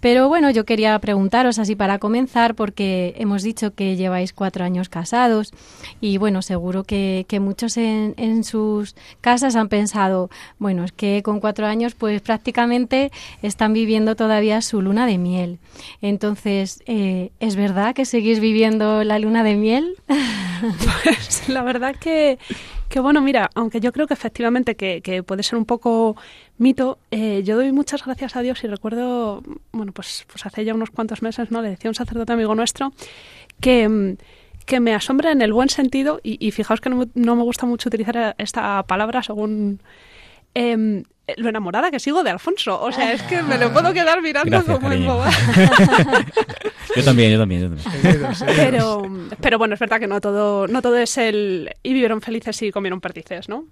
[0.00, 4.88] Pero bueno, yo quería preguntaros así para comenzar, porque hemos dicho que lleváis cuatro años
[4.88, 5.52] casados
[6.00, 11.22] y bueno, seguro que, que muchos en, en, sus casas han pensado, bueno, es que
[11.22, 13.10] con cuatro años pues prácticamente
[13.42, 15.58] están viviendo todavía su luna de miel.
[16.02, 19.96] Entonces, eh, ¿es verdad que seguís viviendo la luna de miel?
[21.04, 22.38] Pues la verdad que,
[22.88, 26.16] que bueno, mira, aunque yo creo que efectivamente que, que puede ser un poco
[26.58, 30.74] mito, eh, yo doy muchas gracias a Dios y recuerdo, bueno, pues, pues hace ya
[30.74, 31.62] unos cuantos meses, ¿no?
[31.62, 32.92] Le decía un sacerdote amigo nuestro
[33.60, 34.16] que,
[34.64, 37.66] que me asombra en el buen sentido, y, y fijaos que no, no, me gusta
[37.66, 39.80] mucho utilizar esta palabra según...
[40.58, 41.02] Eh,
[41.36, 42.80] lo enamorada que sigo de Alfonso.
[42.80, 45.10] O sea, es que me lo puedo quedar mirando Gracias, como cariño.
[45.10, 45.32] embobada.
[46.96, 48.46] yo también, yo también, yo también.
[48.56, 49.02] Pero,
[49.40, 51.74] pero bueno, es verdad que no todo, no todo es el...
[51.82, 53.64] Y vivieron felices y comieron perdices, ¿no?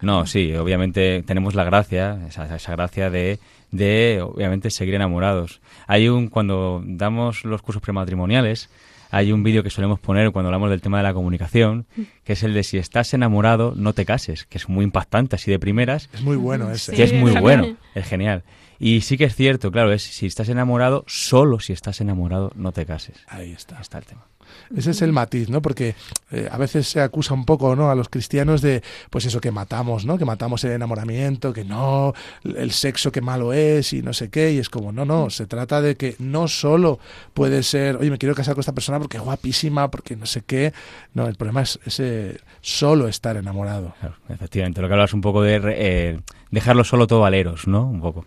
[0.00, 3.38] No, sí, obviamente tenemos la gracia, esa, esa gracia de,
[3.70, 5.60] de, obviamente, seguir enamorados.
[5.86, 8.68] Hay un, cuando damos los cursos prematrimoniales,
[9.12, 11.86] hay un vídeo que solemos poner cuando hablamos del tema de la comunicación,
[12.24, 15.50] que es el de si estás enamorado, no te cases, que es muy impactante así
[15.50, 16.08] de primeras.
[16.14, 16.94] Es muy bueno ese.
[16.94, 18.42] Que es muy bueno, es genial.
[18.78, 22.72] Y sí que es cierto, claro, es si estás enamorado, solo si estás enamorado, no
[22.72, 23.18] te cases.
[23.28, 23.80] Ahí está.
[23.80, 24.26] Está el tema.
[24.76, 25.62] Ese es el matiz, ¿no?
[25.62, 25.94] Porque
[26.30, 27.90] eh, a veces se acusa un poco, ¿no?
[27.90, 30.18] A los cristianos de, pues eso, que matamos, ¿no?
[30.18, 34.52] Que matamos el enamoramiento, que no, el sexo que malo es y no sé qué.
[34.52, 36.98] Y es como, no, no, se trata de que no solo
[37.34, 40.42] puede ser, oye, me quiero casar con esta persona porque es guapísima, porque no sé
[40.42, 40.72] qué.
[41.14, 43.94] No, el problema es ese solo estar enamorado.
[44.00, 47.86] Claro, efectivamente, lo que hablas un poco de eh, dejarlo solo todo valeros, ¿no?
[47.86, 48.24] Un poco.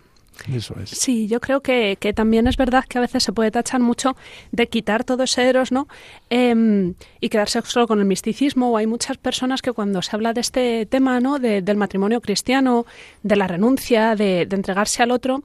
[0.52, 0.90] Eso es.
[0.90, 4.16] Sí, yo creo que, que, también es verdad que a veces se puede tachar mucho
[4.52, 5.88] de quitar todo ese eros, ¿no?
[6.30, 8.70] Eh, y quedarse solo con el misticismo.
[8.70, 11.38] O hay muchas personas que cuando se habla de este tema, ¿no?
[11.38, 12.86] De, del matrimonio cristiano,
[13.22, 15.42] de la renuncia, de, de, entregarse al otro,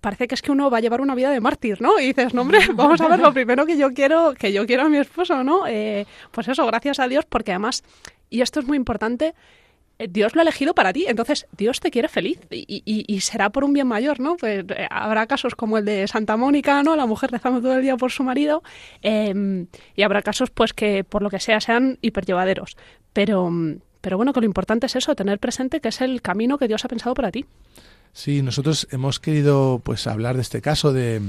[0.00, 1.98] parece que es que uno va a llevar una vida de mártir, ¿no?
[1.98, 4.82] Y dices, no, hombre, vamos a ver, lo primero que yo quiero, que yo quiero
[4.84, 5.66] a mi esposo, ¿no?
[5.66, 7.82] Eh, pues eso, gracias a Dios, porque además,
[8.28, 9.34] y esto es muy importante,
[9.98, 13.50] Dios lo ha elegido para ti, entonces Dios te quiere feliz y, y, y, será
[13.50, 14.36] por un bien mayor, ¿no?
[14.36, 16.96] Pues eh, habrá casos como el de Santa Mónica, ¿no?
[16.96, 18.62] La mujer rezando todo el día por su marido
[19.02, 22.76] eh, y habrá casos pues que por lo que sea sean hiperllevaderos,
[23.12, 23.50] pero,
[24.00, 26.84] pero bueno, que lo importante es eso, tener presente que es el camino que Dios
[26.84, 27.46] ha pensado para ti.
[28.12, 31.20] Sí, nosotros hemos querido pues hablar de este caso de,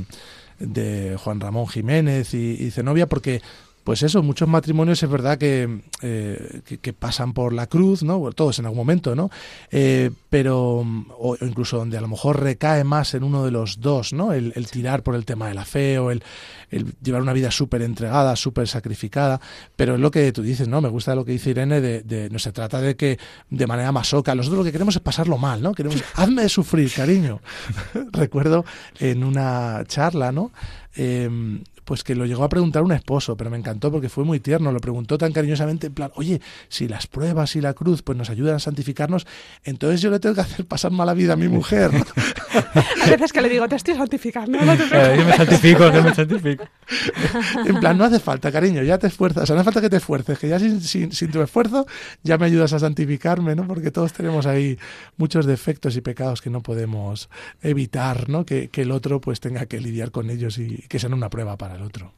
[0.60, 3.42] de Juan Ramón Jiménez y, y Zenobia porque
[3.86, 8.18] pues eso, muchos matrimonios es verdad que, eh, que, que, pasan por la cruz, ¿no?
[8.18, 9.30] Bueno, todos en algún momento, ¿no?
[9.70, 10.84] Eh, pero,
[11.20, 14.34] o incluso donde a lo mejor recae más en uno de los dos, ¿no?
[14.34, 16.24] El, el tirar por el tema de la fe o el,
[16.72, 19.40] el llevar una vida súper entregada, súper sacrificada,
[19.76, 20.82] pero es lo que tú dices, ¿no?
[20.82, 23.20] Me gusta lo que dice Irene de, de, no se trata de que
[23.52, 25.76] de manera masoca, nosotros lo que queremos es pasarlo mal, ¿no?
[25.76, 27.40] Queremos, hazme sufrir, cariño.
[28.12, 28.66] Recuerdo
[29.00, 30.52] en una charla, ¿no?
[30.96, 34.40] Eh, pues que lo llegó a preguntar un esposo, pero me encantó porque fue muy
[34.40, 38.18] tierno, lo preguntó tan cariñosamente, en plan, oye, si las pruebas y la cruz pues
[38.18, 39.28] nos ayudan a santificarnos,
[39.64, 41.92] entonces yo le tengo que hacer pasar mala vida a mi mujer.
[41.94, 44.60] a veces que le digo, te estoy santificando.
[44.60, 46.66] No yo me santifico, yo me santifico.
[47.66, 50.40] en plan, no hace falta, cariño, ya te esfuerzas, no hace falta que te esfuerces,
[50.40, 51.86] que ya sin, sin, sin tu esfuerzo
[52.24, 53.68] ya me ayudas a santificarme, ¿no?
[53.68, 54.80] Porque todos tenemos ahí
[55.18, 57.30] muchos defectos y pecados que no podemos
[57.62, 58.46] evitar, ¿no?
[58.46, 61.58] Que, que el otro pues tenga que lidiar con ellos y que sean una prueba
[61.58, 62.12] para el otro.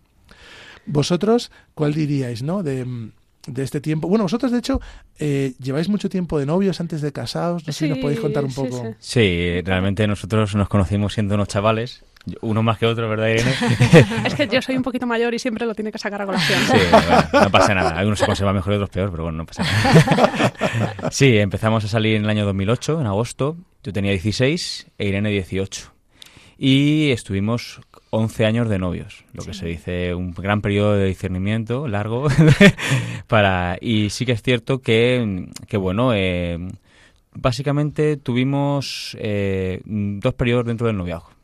[0.86, 2.64] Vosotros, ¿cuál diríais, no?
[2.64, 2.86] De,
[3.48, 4.08] de este tiempo.
[4.08, 4.80] Bueno, vosotros de hecho
[5.20, 7.66] eh, lleváis mucho tiempo de novios antes de casados.
[7.66, 8.96] No sé si nos podéis contar un poco.
[9.00, 12.04] Sí, realmente nosotros nos conocimos siendo unos chavales.
[12.42, 13.54] Uno más que otro, ¿verdad, Irene?
[14.26, 16.60] es que yo soy un poquito mayor y siempre lo tiene que sacar a colación.
[16.70, 16.78] Sí,
[17.32, 17.92] no pasa nada.
[17.92, 20.54] Algunos se conservan mejor y otros peor, pero bueno, no pasa nada.
[21.12, 23.56] Sí, empezamos a salir en el año 2008, en agosto.
[23.82, 25.94] Yo tenía 16 e Irene 18.
[26.58, 31.88] Y estuvimos 11 años de novios, lo que se dice un gran periodo de discernimiento
[31.88, 32.28] largo.
[33.28, 36.58] para Y sí que es cierto que, que bueno, eh,
[37.34, 41.38] básicamente tuvimos eh, dos periodos dentro del noviazgo.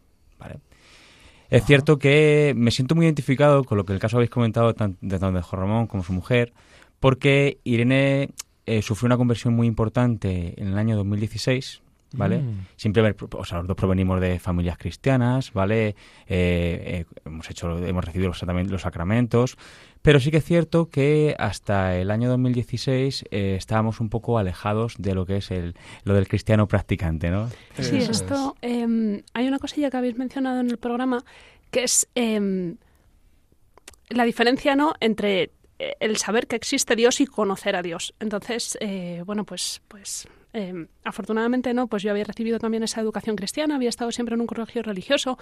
[1.50, 4.98] Es cierto que me siento muy identificado con lo que el caso habéis comentado tanto
[5.06, 6.52] de Jorge Ramón como su mujer,
[7.00, 8.32] porque Irene
[8.66, 11.83] eh, sufrió una conversión muy importante en el año 2016,
[12.14, 12.40] ¿vale?
[12.40, 12.66] Mm.
[12.76, 15.90] Siempre, o sea, los dos provenimos de familias cristianas, ¿vale?
[15.90, 15.96] Eh,
[16.28, 19.58] eh, hemos hecho, hemos recibido los, los, sacramentos,
[20.02, 24.96] pero sí que es cierto que hasta el año 2016 eh, estábamos un poco alejados
[24.98, 27.50] de lo que es el, lo del cristiano practicante, ¿no?
[27.80, 31.24] Sí, esto, em, hay una cosilla que habéis mencionado en el programa
[31.72, 32.78] que es em,
[34.10, 34.94] la diferencia, ¿no?
[35.00, 35.52] Entre
[36.00, 38.14] el saber que existe Dios y conocer a Dios.
[38.20, 38.78] Entonces,
[39.26, 43.90] bueno, pues, pues Em, afortunadamente no, pues yo había recibido también esa educación cristiana, había
[43.90, 45.40] estado siempre en un colegio religioso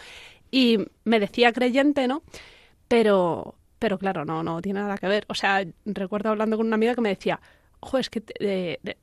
[0.49, 2.23] y me decía creyente, ¿no?
[2.87, 5.25] Pero, pero claro, no, no tiene nada que ver.
[5.27, 7.41] O sea, recuerdo hablando con una amiga que me decía,
[7.81, 8.21] ojo, es que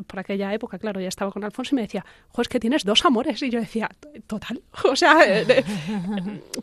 [0.07, 2.85] por aquella época, claro, ya estaba con Alfonso y me decía, ojo, es que tienes
[2.85, 3.43] dos amores.
[3.43, 3.91] Y yo decía,
[4.27, 5.19] total, o sea,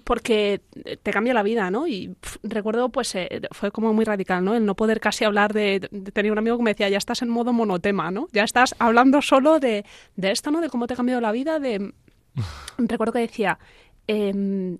[0.03, 0.61] porque
[1.03, 1.87] te cambia la vida, ¿no?
[1.87, 4.55] Y recuerdo, pues eh, fue como muy radical, ¿no?
[4.55, 5.79] El no poder casi hablar de,
[6.13, 8.27] Tenía un amigo que me decía, ya estás en modo monotema, ¿no?
[8.31, 10.61] Ya estás hablando solo de, esto, ¿no?
[10.61, 11.93] De cómo te ha cambiado la vida, de...
[12.77, 13.59] recuerdo que decía,
[14.07, 14.77] em,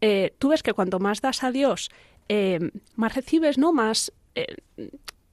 [0.00, 1.90] eh, tú ves que cuanto más das a Dios,
[2.28, 3.72] em, más recibes, ¿no?
[3.72, 4.56] Más eh,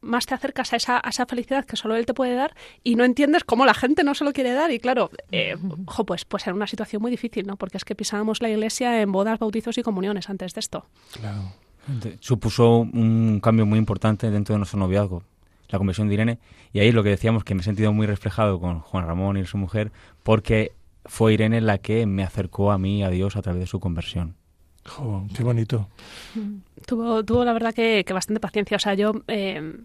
[0.07, 2.95] más te acercas a esa, a esa felicidad que solo él te puede dar y
[2.95, 4.71] no entiendes cómo la gente no se lo quiere dar.
[4.71, 5.55] Y claro, eh,
[6.05, 7.57] pues, pues era una situación muy difícil, ¿no?
[7.57, 10.85] Porque es que pisábamos la iglesia en bodas, bautizos y comuniones antes de esto.
[11.13, 11.53] Claro.
[12.19, 15.23] Supuso un cambio muy importante dentro de nuestro noviazgo,
[15.69, 16.39] la conversión de Irene.
[16.73, 19.45] Y ahí lo que decíamos, que me he sentido muy reflejado con Juan Ramón y
[19.45, 19.91] su mujer,
[20.23, 20.73] porque
[21.05, 24.35] fue Irene la que me acercó a mí, a Dios, a través de su conversión
[25.35, 25.87] qué bonito.
[26.85, 28.77] Tuvo, tuvo la verdad que, bastante paciencia.
[28.77, 29.75] O sea, yo eh,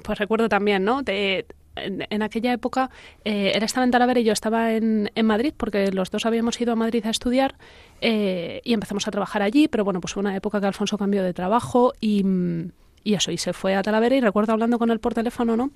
[0.00, 1.02] pues recuerdo también, ¿no?
[1.02, 2.90] De, en, aquella época
[3.24, 6.72] eh, él estaba en Talavera y yo estaba en, Madrid porque los dos habíamos ido
[6.72, 7.54] a Madrid a estudiar
[8.00, 11.22] eh, y empezamos a trabajar allí, pero bueno, pues fue una época que Alfonso cambió
[11.22, 12.24] de trabajo y,
[13.04, 15.70] y eso, y se fue a Talavera y recuerdo hablando con él por teléfono, ¿no?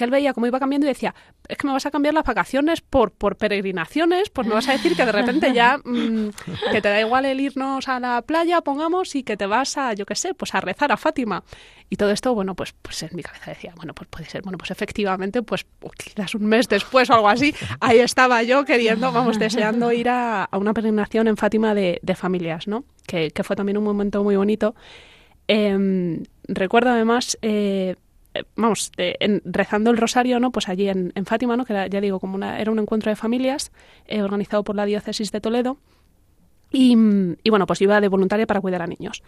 [0.00, 1.14] Que él veía cómo iba cambiando y decía,
[1.46, 4.72] es que me vas a cambiar las vacaciones por, por peregrinaciones, pues me vas a
[4.72, 6.30] decir que de repente ya mm,
[6.72, 9.92] que te da igual el irnos a la playa, pongamos, y que te vas a,
[9.92, 11.44] yo qué sé, pues a rezar a Fátima.
[11.90, 14.56] Y todo esto, bueno, pues, pues en mi cabeza decía, bueno, pues puede ser, bueno,
[14.56, 15.66] pues efectivamente, pues,
[16.02, 20.48] quizás un mes después o algo así, ahí estaba yo queriendo, vamos, deseando ir a,
[20.52, 22.84] una peregrinación en Fátima de, familias, ¿no?
[23.06, 24.74] Que, fue también un momento muy bonito.
[25.46, 27.36] Em, recuerdo además...
[27.42, 27.96] Eh,
[28.34, 30.50] eh, vamos, en, rezando el rosario, ¿no?
[30.52, 31.64] Pues allí en, Fátima, ¿no?
[31.64, 33.72] Que era, ya digo, como una, era un encuentro de familias
[34.06, 35.78] eh, organizado por la diócesis de Toledo.
[36.72, 36.94] Y,
[37.50, 39.24] bueno, pues iba de voluntaria para cuidar a niños.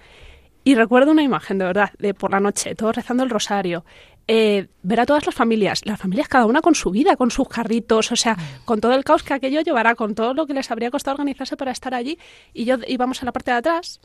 [0.63, 3.85] Y recuerdo una imagen, de verdad, de por la noche, todos rezando el rosario,
[4.29, 7.49] eh, ver a todas las familias, las familias cada una con su vida, con sus
[7.49, 10.71] carritos, o sea, con todo el caos que aquello llevará, con todo lo que les
[10.71, 12.17] habría costado organizarse para estar allí.
[12.55, 14.01] Y yo íbamos en la parte de atrás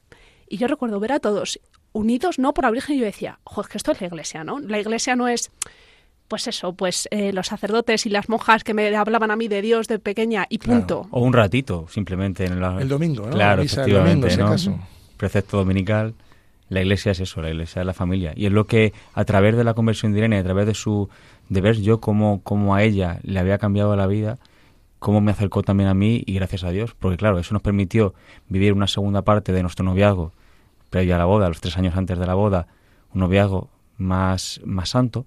[0.50, 1.60] y yo recuerdo ver a todos
[1.98, 2.54] unidos, ¿no?
[2.54, 4.60] Por la Virgen, y yo decía, ojo, es que esto es la iglesia, ¿no?
[4.60, 5.52] La iglesia no es
[6.28, 9.62] pues eso, pues eh, los sacerdotes y las monjas que me hablaban a mí de
[9.62, 11.08] Dios de pequeña y punto.
[11.12, 12.46] O un ratito, simplemente.
[12.46, 13.32] En El domingo, ¿no?
[13.32, 14.28] Claro, efectivamente,
[15.16, 16.14] Precepto dominical.
[16.70, 18.34] La iglesia es eso, la iglesia es la familia.
[18.36, 21.10] Y es lo que, a través de la conversión de Irene, a través de su
[21.48, 24.38] de ver yo cómo, cómo a ella le había cambiado la vida,
[25.00, 26.94] cómo me acercó también a mí y gracias a Dios.
[27.00, 28.14] Porque claro, eso nos permitió
[28.50, 30.34] vivir una segunda parte de nuestro noviazgo
[30.90, 32.68] previo a la boda, los tres años antes de la boda,
[33.14, 35.26] un noviazgo más, más santo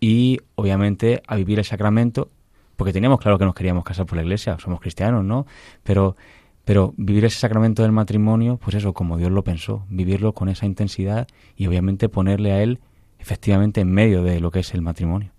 [0.00, 2.30] y obviamente a vivir el sacramento,
[2.76, 5.46] porque teníamos claro que nos queríamos casar por la iglesia, somos cristianos, ¿no?
[5.82, 6.16] Pero
[6.64, 10.64] Pero vivir ese sacramento del matrimonio, pues eso, como Dios lo pensó, vivirlo con esa
[10.64, 12.80] intensidad y obviamente ponerle a Él
[13.18, 15.30] efectivamente en medio de lo que es el matrimonio.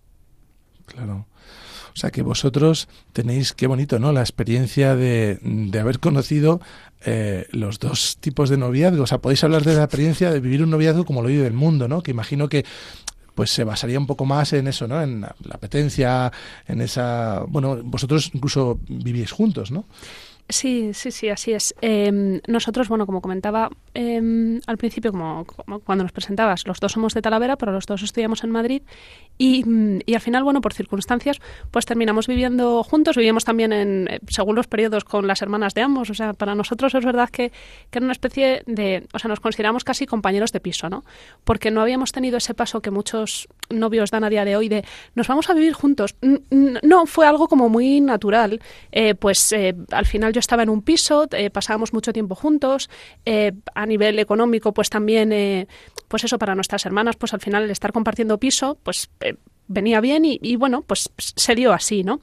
[0.86, 1.26] Claro.
[1.96, 4.12] O sea que vosotros tenéis, qué bonito, ¿no?
[4.12, 6.60] La experiencia de, de haber conocido
[7.06, 9.04] eh, los dos tipos de noviazgo.
[9.04, 11.54] O sea, podéis hablar de la experiencia de vivir un noviazgo como lo vive el
[11.54, 12.04] mundo, ¿no?
[12.04, 12.66] Que imagino que
[13.34, 15.02] pues se basaría un poco más en eso, ¿no?
[15.02, 16.32] En la apetencia,
[16.68, 17.44] en esa...
[17.48, 19.86] Bueno, vosotros incluso vivís juntos, ¿no?
[20.48, 21.74] Sí, sí, sí, así es.
[21.82, 25.44] Em, nosotros, bueno, como comentaba em, al principio, como,
[25.84, 28.84] cuando nos presentabas, los dos somos de Talavera, pero los dos estudiamos en Madrid
[29.40, 29.64] y,
[30.06, 31.40] y, al final, bueno, por circunstancias,
[31.72, 33.18] pues terminamos viviendo juntos.
[33.18, 36.12] Vivíamos también en, eh, según los periodos, con las hermanas de ambos.
[36.12, 37.52] O sea, para nosotros es verdad que,
[37.90, 41.04] que era una especie de, o sea, nos consideramos casi compañeros de piso, ¿no?
[41.44, 44.86] Porque no habíamos tenido ese paso que muchos novios dan a día de hoy de
[45.16, 46.16] nos vamos a vivir juntos.
[46.52, 48.62] No, fue algo como muy natural.
[48.92, 52.90] Eh, pues eh, al final yo estaba en un piso, eh, pasábamos mucho tiempo juntos,
[53.26, 55.68] eh, a nivel económico pues también, eh,
[56.08, 59.10] pues eso para nuestras hermanas, pues al final el estar compartiendo piso pues
[59.68, 62.20] venía bien y, bueno, pues se dio así, ¿no?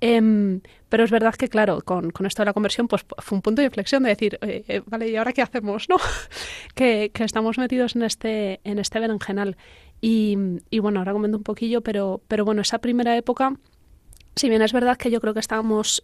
[0.00, 3.42] Em, pero es verdad que, claro, con, con, esto de la conversión, pues fue un
[3.42, 4.38] punto de inflexión de decir,
[4.86, 5.88] vale, ¿y ahora qué hacemos?
[5.88, 5.96] ¿no?
[6.74, 9.56] que, que, estamos metidos en este, en este berenjenal.
[10.02, 10.36] Y,
[10.80, 13.56] bueno, ahora comento un poquillo, pero, pero bueno, esa primera época,
[14.34, 16.02] si bien es verdad que yo creo que estábamos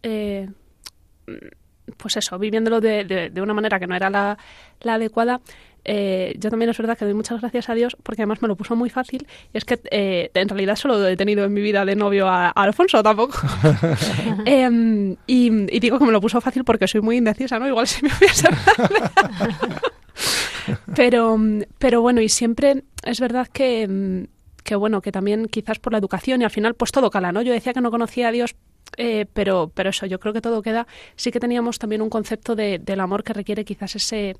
[1.96, 4.38] pues eso, viviéndolo de, de, una manera que no era la,
[4.80, 5.40] la adecuada,
[5.84, 8.56] eh, yo también es verdad que doy muchas gracias a Dios porque además me lo
[8.56, 9.26] puso muy fácil.
[9.54, 12.50] Y es que eh, en realidad solo he tenido en mi vida de novio a,
[12.50, 13.38] Alfonso tampoco.
[14.44, 17.66] Em, y, y, digo que me lo puso fácil porque soy muy indecisa, ¿no?
[17.66, 18.48] Igual si me hubiese
[20.94, 21.38] pero,
[21.78, 24.26] pero bueno, y siempre es verdad que,
[24.64, 27.40] que bueno, que también quizás por la educación y al final pues todo cala, ¿no?
[27.40, 28.54] Yo decía que no conocía a Dios
[28.96, 30.86] eh, pero, pero eso, yo creo que todo queda.
[31.16, 34.36] Sí que teníamos también un concepto de, del amor que requiere quizás ese,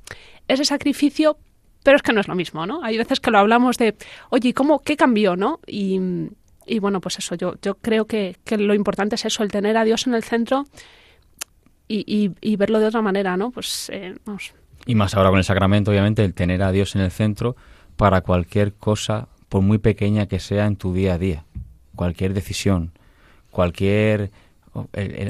[0.47, 1.39] ese sacrificio,
[1.83, 2.83] pero es que no es lo mismo, ¿no?
[2.83, 3.95] Hay veces que lo hablamos de,
[4.31, 5.61] oye, ¿cómo, qué cambió, no?
[5.67, 6.01] Y,
[6.67, 9.77] y bueno, pues eso, yo, yo creo que, que, lo importante es eso, el tener
[9.77, 10.67] a Dios en el centro
[11.89, 13.51] y, y, verlo de otra manera, ¿no?
[13.51, 14.15] Pues eh.
[14.85, 17.57] Y más ahora con el sacramento, obviamente, el tener a Dios en el centro
[17.97, 21.45] para cualquier cosa, por muy pequeña que sea en tu día a día,
[21.95, 22.93] cualquier decisión,
[23.59, 24.31] cualquier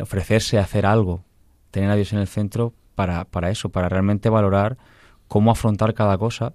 [0.02, 1.24] ofrecerse a hacer algo,
[1.70, 4.76] tener a Dios en el centro para, para eso, para realmente valorar
[5.28, 6.52] cómo afrontar cada cosa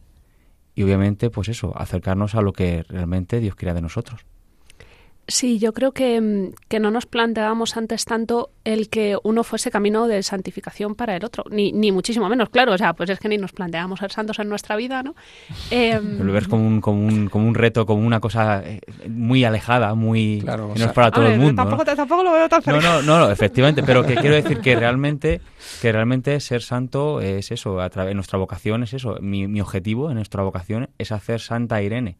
[0.75, 4.23] y obviamente pues eso, acercarnos a lo que realmente Dios quiere de nosotros.
[5.27, 9.71] Sí, yo creo que, mm, que, no nos planteábamos antes tanto el que uno fuese
[9.71, 13.19] camino de santificación para el otro, ni, ni muchísimo menos, claro, o sea, pues es
[13.19, 15.15] que ni nos planteábamos ser santos en nuestra vida, ¿no?
[15.71, 19.45] Eh, lo ves como un, como, un, como un reto, como una cosa eh, muy
[19.45, 20.41] alejada, muy...
[20.43, 21.61] Claro, no es para todo el mundo.
[21.61, 21.95] Tampoco, ¿no?
[21.95, 22.83] tampoco, lo veo tan feliz.
[22.83, 25.39] No, no, no, efectivamente, pero que quiero decir que realmente,
[25.81, 30.09] que realmente ser santo es eso, a través, nuestra vocación es eso, mi, mi objetivo
[30.09, 32.17] en nuestra vocación es hacer Santa Irene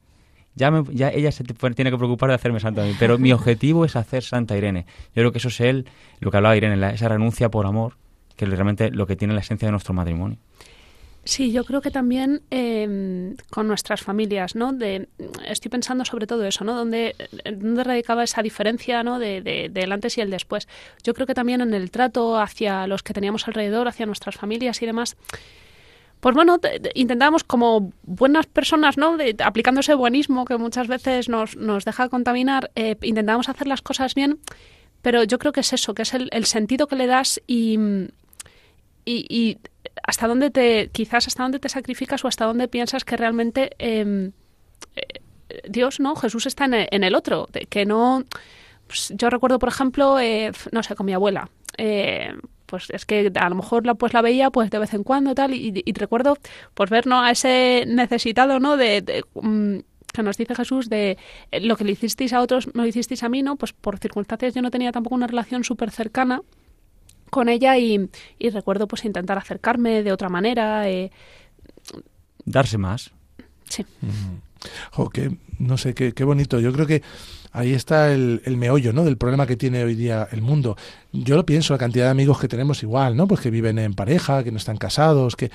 [0.56, 3.86] ya, ya ella se tiene que preocupar de hacerme santa a mí, pero mi objetivo
[3.86, 4.86] es hacer santa Irene.
[5.16, 5.86] Yo creo que eso es él,
[6.20, 7.96] lo que hablaba Irene, esa renuncia por amor,
[8.36, 10.38] que es realmente lo que tiene la esencia de nuestro matrimonio.
[11.26, 14.74] Sí, yo creo que también eh, con nuestras familias, ¿no?
[14.74, 15.08] De,
[15.48, 16.76] estoy pensando sobre todo eso, ¿no?
[16.76, 19.20] ¿Dónde, dónde radicaba esa diferencia, ¿no?
[19.20, 20.68] De, de, del antes y el después.
[21.02, 24.82] Yo creo que también en el trato hacia los que teníamos alrededor, hacia nuestras familias
[24.82, 25.16] y demás,
[26.24, 26.58] pues bueno,
[26.94, 29.18] intentábamos como buenas personas, ¿no?
[29.18, 33.82] De, aplicando ese buenismo que muchas veces nos, nos deja contaminar, eh, intentábamos hacer las
[33.82, 34.40] cosas bien,
[35.02, 37.78] pero yo creo que es eso, que es el, sentido que le das y,
[39.04, 39.58] y,
[40.08, 44.32] hasta dónde te, quizás hasta dónde te sacrificas o hasta dónde piensas que realmente eh,
[45.68, 46.16] Dios, ¿no?
[46.16, 48.24] Jesús está en el, en el otro, que no...
[48.88, 51.50] Pues yo recuerdo, por ejemplo, eh, no sé, con mi abuela.
[51.78, 52.34] Eh,
[52.66, 55.36] pues es que a lo mejor la, pues la veía pues de vez en cuando
[55.36, 56.38] tal y, y recuerdo
[56.74, 57.22] pues ver ¿no?
[57.22, 59.82] a ese necesitado no de, um,
[60.14, 61.18] que nos dice Jesús de
[61.52, 64.00] eh, lo que le hicisteis a otros me lo hicisteis a mí no pues por
[64.00, 66.42] circunstancias yo no tenía tampoco una relación súper cercana
[67.30, 71.12] con ella y, y, recuerdo pues intentar acercarme de otra manera eh.
[72.46, 73.12] darse más
[73.68, 75.10] sí mm.
[75.12, 77.02] que no sé qué, qué bonito yo creo que
[77.54, 79.06] ahí está el, el, meollo ¿no?
[79.06, 80.76] del problema que tiene hoy día el mundo.
[81.12, 83.28] Yo lo pienso, la cantidad de amigos que tenemos igual, ¿no?
[83.28, 85.52] Pues que viven en pareja, que no están casados, que...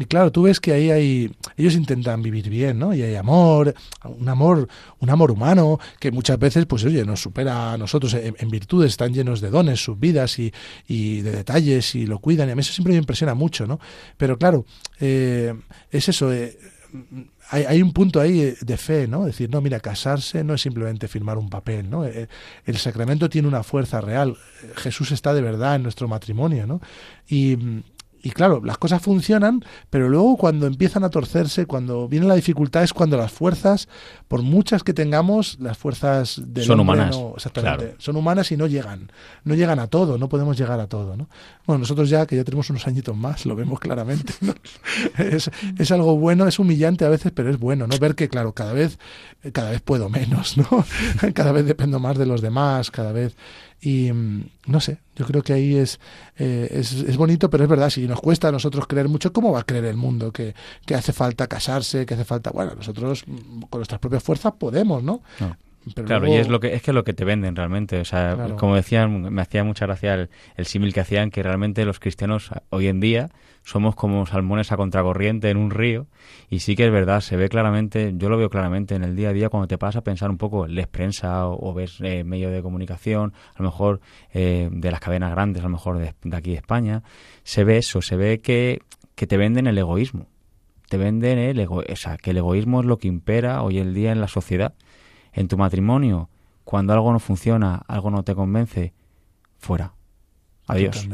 [0.00, 2.94] Y claro, tú ves que ahí hay, ellos intentan vivir bien, ¿no?
[2.94, 3.74] Y hay amor,
[4.04, 4.68] un amor,
[5.00, 9.12] un amor humano que muchas veces, pues oye, nos supera a nosotros en, virtudes, están
[9.12, 10.52] llenos de dones, sus vidas y,
[10.86, 12.48] y, de detalles y lo cuidan.
[12.48, 13.80] Y a mí eso siempre me impresiona mucho, ¿no?
[14.16, 14.66] Pero claro,
[15.00, 15.52] eh,
[15.90, 16.56] es eso, eh,
[17.50, 19.24] hay, un punto ahí de fe, ¿no?
[19.24, 22.04] Decir, no, mira, casarse no es simplemente firmar un papel, ¿no?
[22.04, 22.28] El,
[22.64, 24.36] el sacramento tiene una fuerza real.
[24.76, 26.80] Jesús está de verdad en nuestro matrimonio, ¿no?
[27.28, 27.56] Y
[28.22, 32.82] y claro, las cosas funcionan, pero luego cuando empiezan a torcerse, cuando viene la dificultad
[32.82, 33.88] es cuando las fuerzas,
[34.26, 39.10] por muchas que tengamos, las fuerzas del son humanas, exactamente, son humanas y no llegan,
[39.44, 41.28] no llegan a todo, no podemos llegar a todo, ¿no?
[41.66, 44.32] Bueno, nosotros ya que ya tenemos unos añitos más, lo vemos claramente,
[45.18, 47.96] es, es, algo bueno, es humillante a veces, pero es bueno, ¿no?
[47.98, 48.98] Ver que claro, cada vez
[49.52, 50.84] cada vez puedo menos, ¿no?
[51.34, 53.36] cada vez dependo más de los demás, cada vez
[53.80, 56.00] y mm, no sé, yo creo que ahí es,
[56.36, 59.52] eh, es, es, bonito, pero es verdad, si nos cuesta a nosotros creer mucho, ¿cómo
[59.52, 60.54] va a creer el mundo que,
[60.84, 65.02] que hace falta casarse, que hace falta, bueno, nosotros mm, con nuestras propias fuerzas podemos,
[65.02, 65.22] ¿no?
[65.94, 68.00] Claro, y es lo que es que lo que te venden realmente.
[68.00, 71.84] O sea, como decían, me hacía mucha gracia el, el símil que hacían que realmente
[71.84, 73.30] los cristianos hoy en día
[73.68, 76.06] somos como salmones a contracorriente en un río
[76.48, 79.28] y sí que es verdad, se ve claramente, yo lo veo claramente en el día
[79.28, 82.50] a día cuando te pasas a pensar un poco, lees prensa o, ves eh, medios
[82.50, 84.00] de comunicación, a lo mejor
[84.32, 87.02] eh, de las cadenas grandes, a lo mejor de, aquí de España,
[87.42, 88.80] se ve eso, se ve que,
[89.14, 90.28] que te venden el egoísmo.
[90.88, 93.92] Te venden el ego, o sea, que el egoísmo es lo que impera hoy en
[93.92, 94.72] día en la sociedad
[95.38, 96.28] en tu matrimonio,
[96.64, 98.92] cuando algo no funciona, algo no te convence,
[99.58, 99.92] fuera.
[100.66, 101.08] Adiós.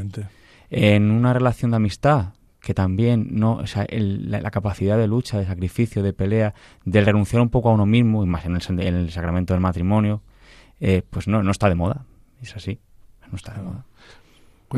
[0.71, 5.45] En una relación de amistad, que también no, o sea, la, capacidad de lucha, de
[5.45, 6.55] sacrificio, de pelea,
[6.87, 9.61] de renunciar un poco a uno mismo, y más en el, en el sacramento del
[9.61, 10.23] matrimonio,
[10.81, 12.07] eh, pues no, no está de moda.
[12.41, 12.81] Es así,
[13.31, 13.85] no está de moda.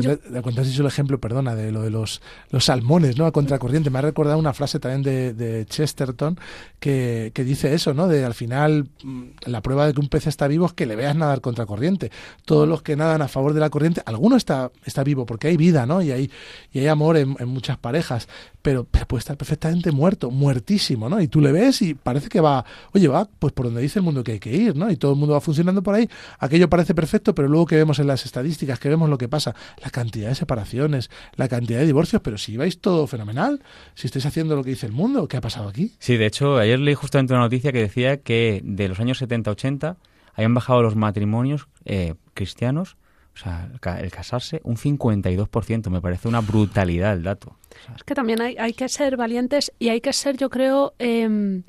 [0.03, 3.25] Cuenta, cuentas el ejemplo, perdona, de lo de los, los salmones, ¿no?
[3.25, 3.89] A contracorriente.
[3.89, 6.39] Me ha recordado una frase también de, de Chesterton
[6.79, 8.07] que, que, dice eso, ¿no?
[8.07, 10.95] De al final, mm, la prueba de que un pez está vivo es que le
[10.95, 12.11] veas nadar contracorriente.
[12.45, 15.57] Todos los que nadan a favor de la corriente, alguno está, está vivo porque hay
[15.57, 16.01] vida, ¿no?
[16.01, 16.31] Y hay,
[16.71, 18.27] y hay amor en, en muchas parejas
[18.67, 21.21] pero, puede estar perfectamente muerto, muertísimo, ¿no?
[21.21, 24.03] Y tú le ves y parece que va, oye, va pues por donde dice el
[24.03, 24.91] mundo que hay que ir, ¿no?
[24.91, 26.09] Y todo el mundo va funcionando por ahí.
[26.39, 29.55] Aquello parece perfecto, pero luego que vemos en las estadísticas, que vemos lo que pasa,
[29.81, 33.61] la cantidad de separaciones, la cantidad de divorcios, pero si vais todo fenomenal,
[33.93, 35.93] si estáis haciendo lo que dice el mundo, ¿qué ha pasado aquí?
[35.99, 39.97] Sí, de hecho, ayer leí justamente una noticia que decía que de los años 70-80
[40.33, 42.97] habían bajado los matrimonios eh, cristianos
[43.33, 43.69] o sea,
[44.01, 47.55] el casarse un 52%, me parece una brutalidad el dato.
[47.95, 51.61] es que también hay, hay, que ser valientes y hay que ser, yo creo, eh,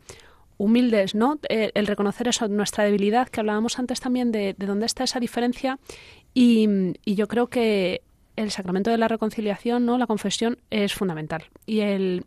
[0.59, 1.39] humildes, ¿no?
[1.49, 5.21] Eh, el reconocer eso, nuestra debilidad, que hablábamos antes también de, de dónde está esa
[5.21, 5.79] diferencia
[6.35, 6.69] y,
[7.05, 8.03] y, yo creo que
[8.43, 9.99] el sacramento de la reconciliación, ¿no?
[9.99, 12.25] La confesión es fundamental y el,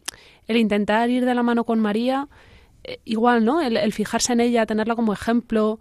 [0.48, 2.28] el intentar ir de la mano con María,
[2.84, 3.62] eh, igual, ¿no?
[3.62, 5.80] El, fijarse en ella, tenerla como ejemplo,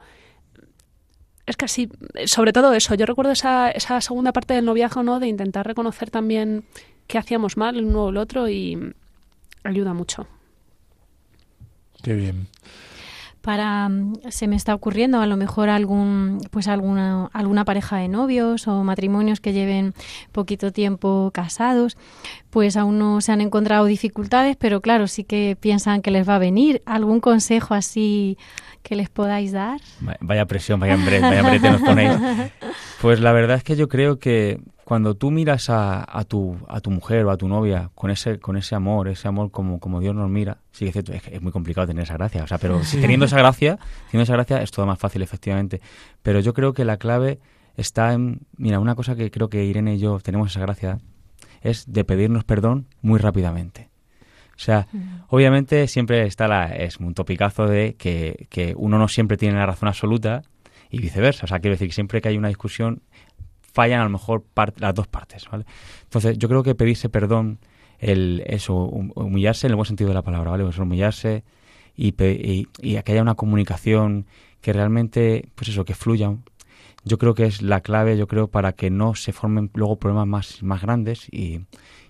[1.47, 1.89] es que así,
[2.27, 5.19] sobre todo eso, yo recuerdo esa, esa segunda parte del noviazgo, ¿no?
[5.19, 6.65] De intentar reconocer también
[7.07, 8.95] qué hacíamos mal el uno o el otro y
[9.65, 10.29] ayuda mucho.
[12.03, 12.47] Qué bien
[13.41, 13.89] para
[14.29, 18.85] se me está ocurriendo a lo mejor algún pues alguna alguna pareja de novios o
[18.85, 19.95] matrimonios que lleven
[20.33, 21.97] poquito tiempo casados
[22.51, 26.37] pues aún no se han encontrado dificultades pero claro sí que piensan que les va
[26.37, 28.37] a venir algún consejo así
[28.83, 29.81] que les podáis dar?
[30.21, 32.11] Vaya presión, vaya hambre, vaya hambre nos ponéis.
[33.01, 34.61] Pues la verdad es que yo creo que
[34.91, 38.41] cuando tú miras a, a, tu, a tu mujer o a tu novia con ese,
[38.41, 41.41] con ese amor, ese amor como, como Dios nos mira, sí que es cierto, es,
[41.41, 43.79] muy complicado tener esa gracia, o sea, pero teniendo esa gracia,
[44.11, 45.81] teniendo esa gracia es todo más fácil, efectivamente.
[46.25, 47.39] Pero yo creo que la clave
[47.77, 50.99] está en, mira, una cosa que creo que Irene y yo tenemos esa gracia,
[51.61, 53.91] es de pedirnos perdón muy rápidamente.
[54.57, 54.89] O sea,
[55.29, 59.67] obviamente siempre está la, es un topicazo de que, que, uno no siempre tiene la
[59.67, 60.43] razón absoluta
[60.91, 61.45] y viceversa.
[61.45, 63.03] O sea, quiero decir que siempre que hay una discusión
[63.73, 64.45] fallan a lo mejor
[64.77, 65.65] las dos partes, ¿vale?
[66.05, 67.59] Entonces, yo creo que pedirse perdón,
[67.99, 70.65] el, eso, humillarse en el buen sentido de la palabra, ¿vale?
[70.65, 71.45] Pues humillarse
[71.97, 74.27] y, y, y que haya una comunicación
[74.61, 76.37] que realmente, pues eso, que fluya,
[77.05, 80.27] yo creo que es la clave, yo creo, para que no se formen luego problemas
[80.27, 81.61] más, más grandes y,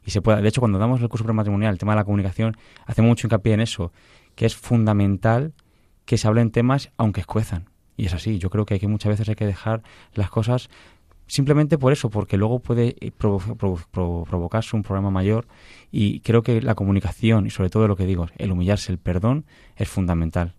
[0.04, 0.40] y se pueda.
[0.40, 2.56] De hecho, cuando damos el curso prematrimonial, el tema de la comunicación,
[2.86, 3.92] hacemos mucho hincapié en eso,
[4.34, 5.52] que es fundamental
[6.04, 7.70] que se hablen temas aunque escuezan.
[7.96, 9.82] Y es así, yo creo que, hay que muchas veces hay que dejar
[10.14, 10.70] las cosas
[11.30, 15.46] simplemente por eso, porque luego puede eh, provocarse un problema mayor
[15.92, 19.44] y creo que la comunicación y sobre todo lo que digo, el humillarse, el perdón
[19.76, 20.54] es fundamental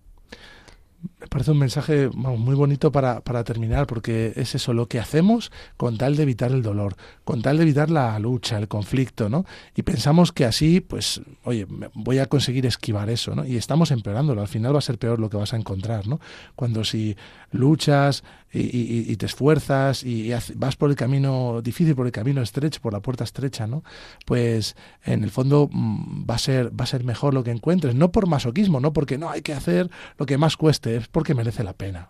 [1.20, 5.52] me parece un mensaje muy bonito para, para, terminar, porque es eso, lo que hacemos
[5.78, 9.46] con tal de evitar el dolor, con tal de evitar la lucha, el conflicto, ¿no?
[9.76, 13.46] Y pensamos que así, pues, oye, voy a conseguir esquivar eso, ¿no?
[13.46, 16.20] Y estamos empeorándolo, al final va a ser peor lo que vas a encontrar, ¿no?
[16.56, 17.16] Cuando si
[17.52, 18.24] luchas
[18.54, 23.00] y, te esfuerzas y, vas por el camino difícil, por el camino estrecho, por la
[23.00, 23.84] puerta estrecha, ¿no?
[24.26, 27.96] Pues en el fondo mm, va a ser va a ser mejor lo que encuentres,
[27.96, 31.34] no por masoquismo, no porque no hay que hacer lo que más cueste, es porque
[31.34, 32.10] merece la pena.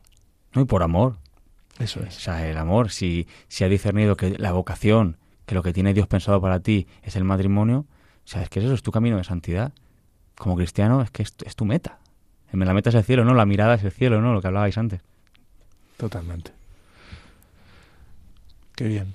[0.53, 1.17] No, y por amor.
[1.79, 2.17] Eso es.
[2.17, 5.93] O sea, el amor, si, si ha discernido que la vocación, que lo que tiene
[5.93, 7.85] Dios pensado para ti es el matrimonio,
[8.25, 8.73] ¿sabes que eso?
[8.73, 9.73] Es tu camino de santidad.
[10.35, 11.99] Como cristiano, es que es, es tu meta.
[12.51, 13.33] La meta es el cielo, ¿no?
[13.33, 14.33] La mirada es el cielo, ¿no?
[14.33, 15.01] Lo que hablabais antes.
[16.01, 16.51] Totalmente.
[18.75, 19.13] Qué bien.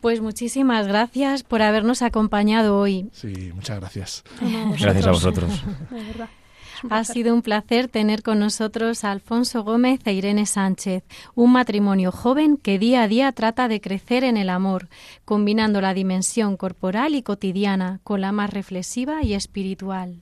[0.00, 3.08] Pues muchísimas gracias por habernos acompañado hoy.
[3.12, 4.24] Sí, muchas gracias.
[4.80, 5.62] gracias a vosotros.
[6.90, 11.02] Ha sido un placer tener con nosotros a Alfonso Gómez e Irene Sánchez,
[11.34, 14.88] un matrimonio joven que día a día trata de crecer en el amor,
[15.24, 20.20] combinando la dimensión corporal y cotidiana con la más reflexiva y espiritual.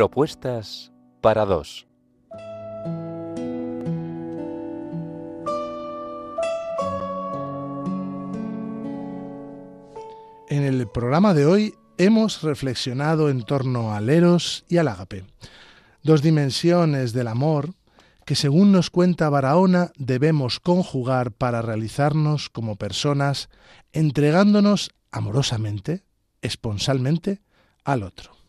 [0.00, 0.90] Propuestas
[1.20, 1.86] para dos.
[10.48, 15.26] En el programa de hoy hemos reflexionado en torno al eros y al ágape,
[16.02, 17.74] dos dimensiones del amor
[18.24, 23.50] que según nos cuenta Barahona debemos conjugar para realizarnos como personas
[23.92, 26.04] entregándonos amorosamente,
[26.40, 27.42] esponsalmente,
[27.84, 28.39] al otro.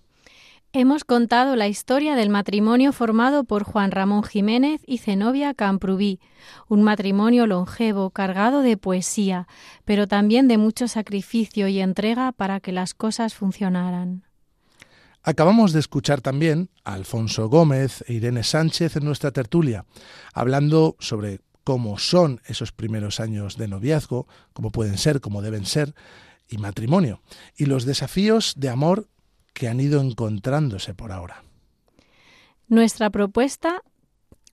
[0.74, 6.22] Hemos contado la historia del matrimonio formado por Juan Ramón Jiménez y Zenobia Camprubí,
[6.70, 9.50] un matrimonio longevo, cargado de poesía,
[9.84, 14.24] pero también de mucho sacrificio y entrega para que las cosas funcionaran.
[15.24, 19.86] Acabamos de escuchar también a Alfonso Gómez e Irene Sánchez en nuestra tertulia,
[20.34, 25.94] hablando sobre cómo son esos primeros años de noviazgo, cómo pueden ser, cómo deben ser,
[26.48, 27.22] y matrimonio,
[27.58, 29.08] y los desafíos de amor
[29.54, 31.44] que han ido encontrándose por ahora.
[32.68, 33.82] Nuestra propuesta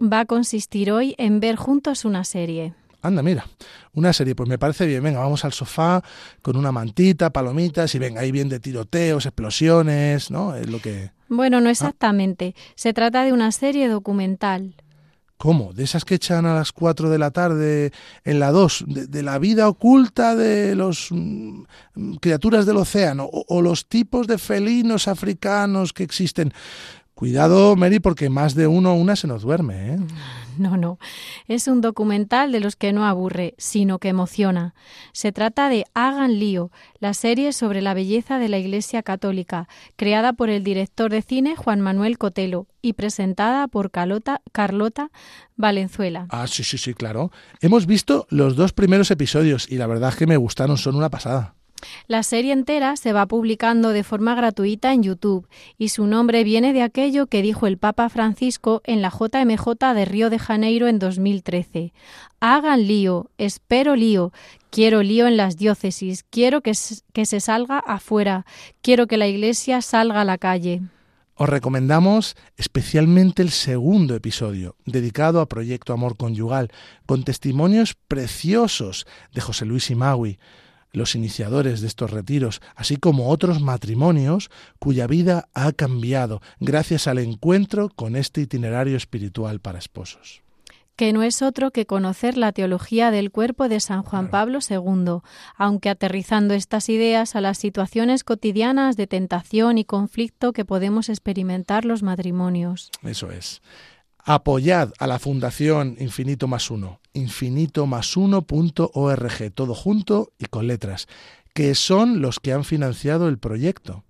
[0.01, 2.74] va a consistir hoy en ver juntos una serie.
[3.01, 3.46] Anda, mira,
[3.92, 5.03] una serie, pues me parece bien.
[5.03, 6.03] Venga, vamos al sofá
[6.42, 10.57] con una mantita, palomitas y venga, ahí bien de tiroteos, explosiones, ¿no?
[10.57, 11.12] Es lo que.
[11.28, 12.57] Bueno, no exactamente.
[12.74, 14.74] Se trata de una serie documental.
[15.39, 15.72] ¿Cómo?
[15.72, 17.93] ¿De esas que echan a las 4 de la tarde
[18.24, 18.84] en la 2?
[18.89, 21.62] De, la vida oculta de las mm,
[22.20, 26.53] criaturas del océano o, los tipos de felinos africanos que existen.
[27.19, 29.95] Cuidado, Mary, porque más de uno o una se nos duerme.
[29.95, 29.99] ¿eh?
[30.57, 31.01] No, no.
[31.49, 34.73] Es un documental de los que no aburre, sino que emociona.
[35.12, 40.33] Se trata de Hagan lío, la serie sobre la belleza de la Iglesia Católica, creada
[40.33, 45.11] por el director de cine Juan Manuel Cotelo y presentada por Carlota, Carlota
[45.57, 46.29] Valenzuela.
[46.31, 47.33] Ah, sí, sí, sí, claro.
[47.61, 51.11] Hemos visto los dos primeros episodios y la verdad es que me gustaron, son una
[51.11, 51.57] pasada.
[52.07, 56.72] La serie entera se va publicando de forma gratuita en YouTube y su nombre viene
[56.72, 60.99] de aquello que dijo el Papa Francisco en la JMJ de Río de Janeiro en
[60.99, 61.93] 2013.
[62.41, 64.33] Hagan lío, espero lío,
[64.70, 66.72] quiero lío en las diócesis, quiero que,
[67.12, 68.47] que se salga afuera,
[68.81, 70.83] quiero que la Iglesia salga a la calle.
[71.35, 76.70] Os recomendamos especialmente el segundo episodio, dedicado a Proyecto Amor Conyugal,
[77.07, 80.39] con testimonios preciosos de José Luis Imagui
[80.93, 87.18] los iniciadores de estos retiros, así como otros matrimonios cuya vida ha cambiado gracias al
[87.18, 90.43] encuentro con este itinerario espiritual para esposos
[90.99, 95.20] que no es otro que conocer la teología del cuerpo de San Juan Pablo II,
[95.55, 101.84] aunque aterrizando estas ideas a las situaciones cotidianas de tentación y conflicto que podemos experimentar
[101.84, 102.91] los matrimonios.
[103.05, 103.62] Eso es.
[104.24, 111.07] Apoyad a la Fundación Infinito más Uno, infinito más uno.org, todo junto y con letras,
[111.53, 114.05] que son los que han financiado el proyecto.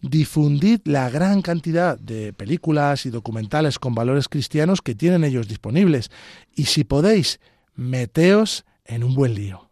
[0.00, 6.10] Difundid la gran cantidad de películas y documentales con valores cristianos que tienen ellos disponibles.
[6.54, 7.40] Y si podéis,
[7.74, 9.71] meteos en un buen lío.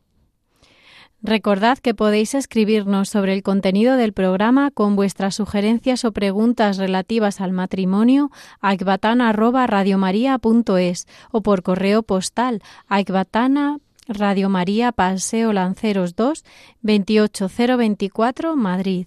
[1.23, 7.43] Recordad que podéis escribirnos sobre el contenido del programa con vuestras sugerencias o preguntas relativas
[7.43, 14.51] al matrimonio a ecbatana@radiomaria.es o por correo postal a ecbatana Radio
[14.97, 16.43] Paseo Lanceros 2
[16.83, 19.07] 28024 Madrid.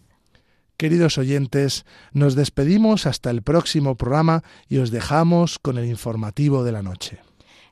[0.77, 6.71] Queridos oyentes, nos despedimos hasta el próximo programa y os dejamos con el informativo de
[6.71, 7.19] la noche.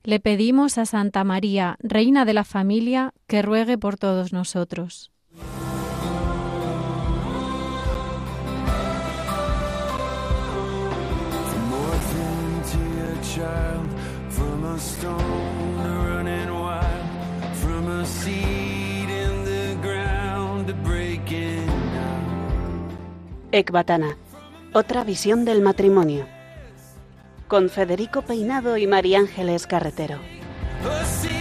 [0.04, 5.12] Le pedimos a Santa María, Reina de la Familia, que ruegue por todos nosotros.
[23.52, 24.18] Ecbatana,
[24.74, 26.26] otra visión del matrimonio.
[27.52, 30.20] Con Federico Peinado y María Ángeles Carretero.
[30.86, 31.41] Oh,